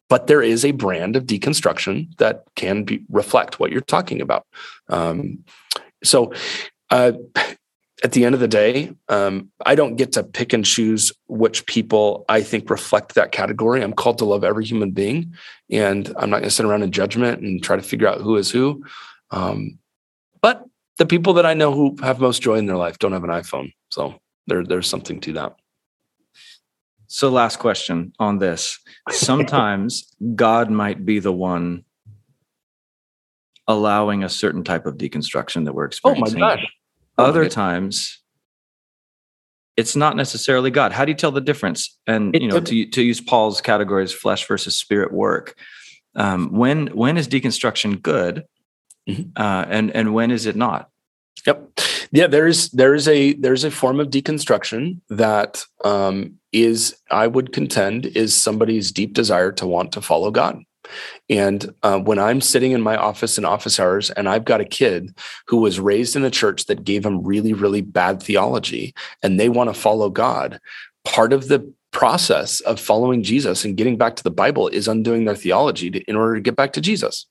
[0.08, 4.46] But there is a brand of deconstruction that can be, reflect what you're talking about.
[4.88, 5.44] Um,
[6.04, 6.32] so,
[6.90, 7.12] uh,
[8.04, 11.64] at the end of the day, um, I don't get to pick and choose which
[11.66, 13.82] people I think reflect that category.
[13.82, 15.34] I'm called to love every human being,
[15.70, 18.36] and I'm not going to sit around in judgment and try to figure out who
[18.36, 18.84] is who.
[19.30, 19.78] Um,
[20.42, 20.64] but
[20.98, 23.30] the people that I know who have most joy in their life don't have an
[23.30, 25.56] iPhone, so there, there's something to that.
[27.08, 28.78] So, last question on this.
[29.10, 31.84] Sometimes God might be the one
[33.68, 36.42] allowing a certain type of deconstruction that we're experiencing.
[36.42, 36.66] Oh my gosh.
[37.18, 38.20] Other oh times,
[39.76, 40.92] it's not necessarily God.
[40.92, 41.96] How do you tell the difference?
[42.06, 45.56] And it, you know, to to use Paul's categories, flesh versus spirit work.
[46.14, 48.44] Um, when when is deconstruction good,
[49.08, 49.30] mm-hmm.
[49.36, 50.90] uh, and and when is it not?
[51.46, 51.80] Yep.
[52.12, 58.06] Yeah, there's there's a there's a form of deconstruction that um, is I would contend
[58.06, 60.62] is somebody's deep desire to want to follow God.
[61.28, 64.64] And uh, when I'm sitting in my office in office hours and I've got a
[64.64, 65.16] kid
[65.46, 69.48] who was raised in a church that gave him really, really bad theology and they
[69.48, 70.60] want to follow God,
[71.04, 75.24] part of the process of following Jesus and getting back to the Bible is undoing
[75.24, 77.26] their theology to, in order to get back to Jesus.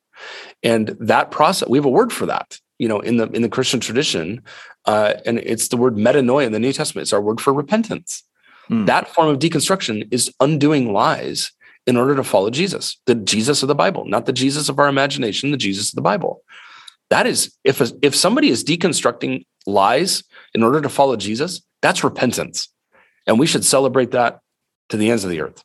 [0.64, 2.60] And that process, we have a word for that.
[2.80, 4.42] you know, in the in the Christian tradition,
[4.86, 7.04] uh, and it's the word metanoia in the New Testament.
[7.04, 8.24] It's our word for repentance.
[8.70, 8.86] Mm.
[8.86, 11.52] That form of deconstruction is undoing lies
[11.88, 14.88] in order to follow Jesus, the Jesus of the Bible, not the Jesus of our
[14.88, 16.42] imagination, the Jesus of the Bible.
[17.10, 20.24] That is, if a, if somebody is deconstructing lies
[20.54, 22.70] in order to follow Jesus, that's repentance,
[23.28, 24.40] and we should celebrate that
[24.90, 25.64] to the ends of the earth.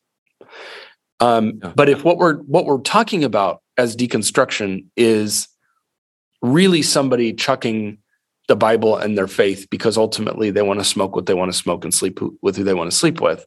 [1.21, 1.73] Um, yeah.
[1.75, 5.49] But if what we're what we're talking about as deconstruction is
[6.43, 7.99] really somebody chucking
[8.49, 11.57] the Bible and their faith because ultimately they want to smoke what they want to
[11.57, 13.47] smoke and sleep with who they want to sleep with,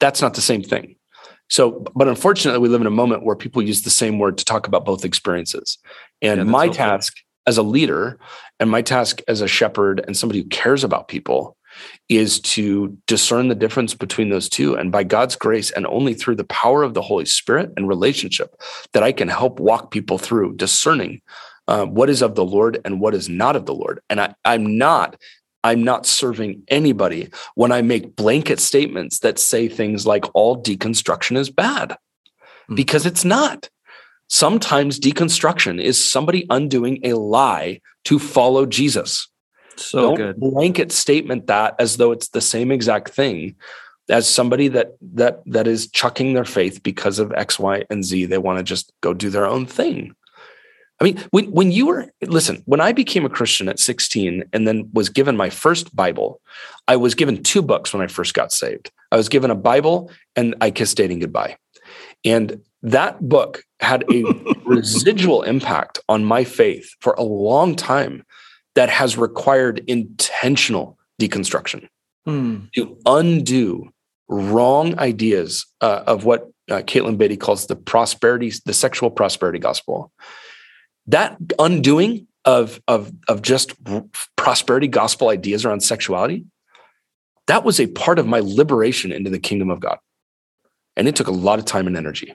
[0.00, 0.96] that's not the same thing.
[1.50, 4.44] So, but unfortunately, we live in a moment where people use the same word to
[4.44, 5.78] talk about both experiences.
[6.22, 8.18] And yeah, my task as a leader
[8.60, 11.56] and my task as a shepherd and somebody who cares about people
[12.08, 14.74] is to discern the difference between those two.
[14.74, 18.54] And by God's grace, and only through the power of the Holy Spirit and relationship,
[18.92, 21.20] that I can help walk people through discerning
[21.68, 24.00] uh, what is of the Lord and what is not of the Lord.
[24.10, 25.16] And I, I'm not.
[25.62, 31.36] I'm not serving anybody when I make blanket statements that say things like all deconstruction
[31.36, 32.74] is bad, mm-hmm.
[32.74, 33.68] because it's not.
[34.28, 39.28] Sometimes deconstruction is somebody undoing a lie to follow Jesus.
[39.76, 40.40] So Don't good.
[40.40, 43.56] Blanket statement that as though it's the same exact thing
[44.08, 48.26] as somebody that that that is chucking their faith because of X, Y, and Z.
[48.26, 50.14] They want to just go do their own thing.
[51.00, 54.68] I mean, when when you were listen, when I became a Christian at 16 and
[54.68, 56.40] then was given my first Bible,
[56.88, 58.90] I was given two books when I first got saved.
[59.10, 61.56] I was given a Bible and I kissed dating goodbye.
[62.24, 64.24] And that book had a
[64.64, 68.24] residual impact on my faith for a long time
[68.74, 71.88] that has required intentional deconstruction
[72.26, 72.70] mm.
[72.72, 73.90] to undo
[74.28, 80.12] wrong ideas uh, of what uh, Katelyn Beaty calls the prosperity, the sexual prosperity gospel.
[81.06, 83.72] That undoing of, of, of just
[84.36, 86.44] prosperity gospel ideas around sexuality,
[87.46, 89.98] that was a part of my liberation into the kingdom of God.
[90.96, 92.34] And it took a lot of time and energy.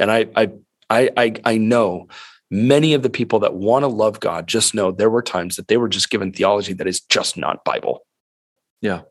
[0.00, 0.50] And I, I,
[0.90, 2.08] I, I, I know
[2.50, 5.68] many of the people that want to love God just know there were times that
[5.68, 8.06] they were just given theology that is just not Bible.
[8.80, 9.02] Yeah.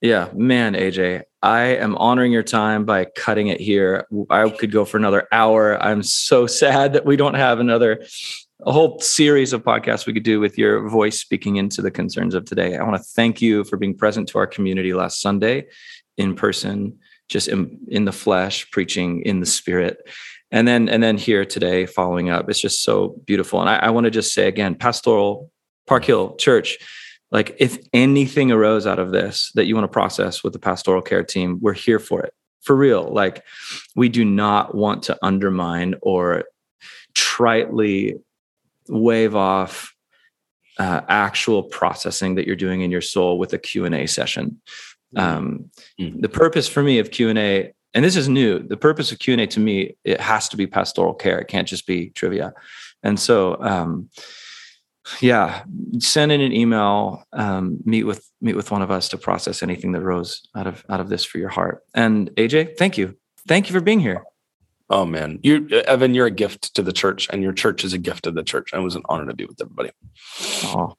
[0.00, 4.06] Yeah, man, AJ, I am honoring your time by cutting it here.
[4.30, 5.80] I could go for another hour.
[5.82, 8.04] I'm so sad that we don't have another
[8.66, 12.34] a whole series of podcasts we could do with your voice speaking into the concerns
[12.34, 12.76] of today.
[12.76, 15.66] I want to thank you for being present to our community last Sunday
[16.16, 19.98] in person, just in, in the flesh, preaching in the spirit
[20.50, 23.90] and then and then here today following up it's just so beautiful and i, I
[23.90, 25.50] want to just say again pastoral
[25.86, 26.78] park hill church
[27.30, 31.02] like if anything arose out of this that you want to process with the pastoral
[31.02, 33.44] care team we're here for it for real like
[33.94, 36.44] we do not want to undermine or
[37.14, 38.14] tritely
[38.88, 39.94] wave off
[40.78, 44.60] uh, actual processing that you're doing in your soul with a q&a session
[45.16, 45.18] mm-hmm.
[45.18, 45.70] um,
[46.00, 46.20] mm-hmm.
[46.20, 49.60] the purpose for me of q&a and this is new the purpose of q&a to
[49.60, 52.52] me it has to be pastoral care it can't just be trivia
[53.02, 54.08] and so um,
[55.20, 55.62] yeah
[55.98, 59.92] send in an email um, meet with meet with one of us to process anything
[59.92, 61.82] that rose out of out of this for your heart.
[61.94, 63.16] And aj thank you.
[63.46, 64.24] Thank you for being here.
[64.90, 65.40] Oh man.
[65.42, 68.30] You evan you're a gift to the church and your church is a gift to
[68.30, 69.90] the church and it was an honor to be with everybody.
[70.64, 70.94] Oh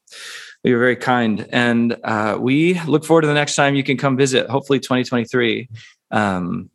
[0.64, 1.47] you're very kind.
[1.53, 5.70] And uh, we look forward to the next time you can come visit hopefully 2023
[6.12, 6.70] um,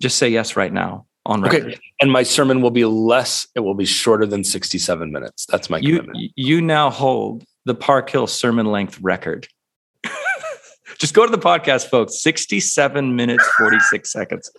[0.00, 1.64] just say yes right now on record.
[1.64, 1.80] Okay.
[2.00, 5.46] And my sermon will be less, it will be shorter than 67 minutes.
[5.46, 6.32] That's my you, commitment.
[6.36, 9.48] You now hold the Park Hill sermon length record.
[10.98, 12.20] just go to the podcast, folks.
[12.20, 14.50] 67 minutes, 46 seconds.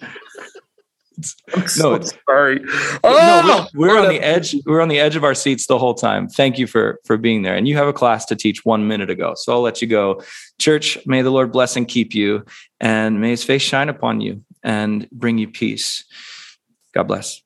[1.53, 2.61] I'm so no, sorry.
[3.03, 3.93] Oh, no, we're, oh!
[3.93, 4.55] we're on the edge.
[4.65, 6.27] We're on the edge of our seats the whole time.
[6.27, 7.55] Thank you for for being there.
[7.55, 10.21] And you have a class to teach one minute ago, so I'll let you go.
[10.59, 12.43] Church, may the Lord bless and keep you,
[12.79, 16.03] and may His face shine upon you and bring you peace.
[16.95, 17.44] God bless.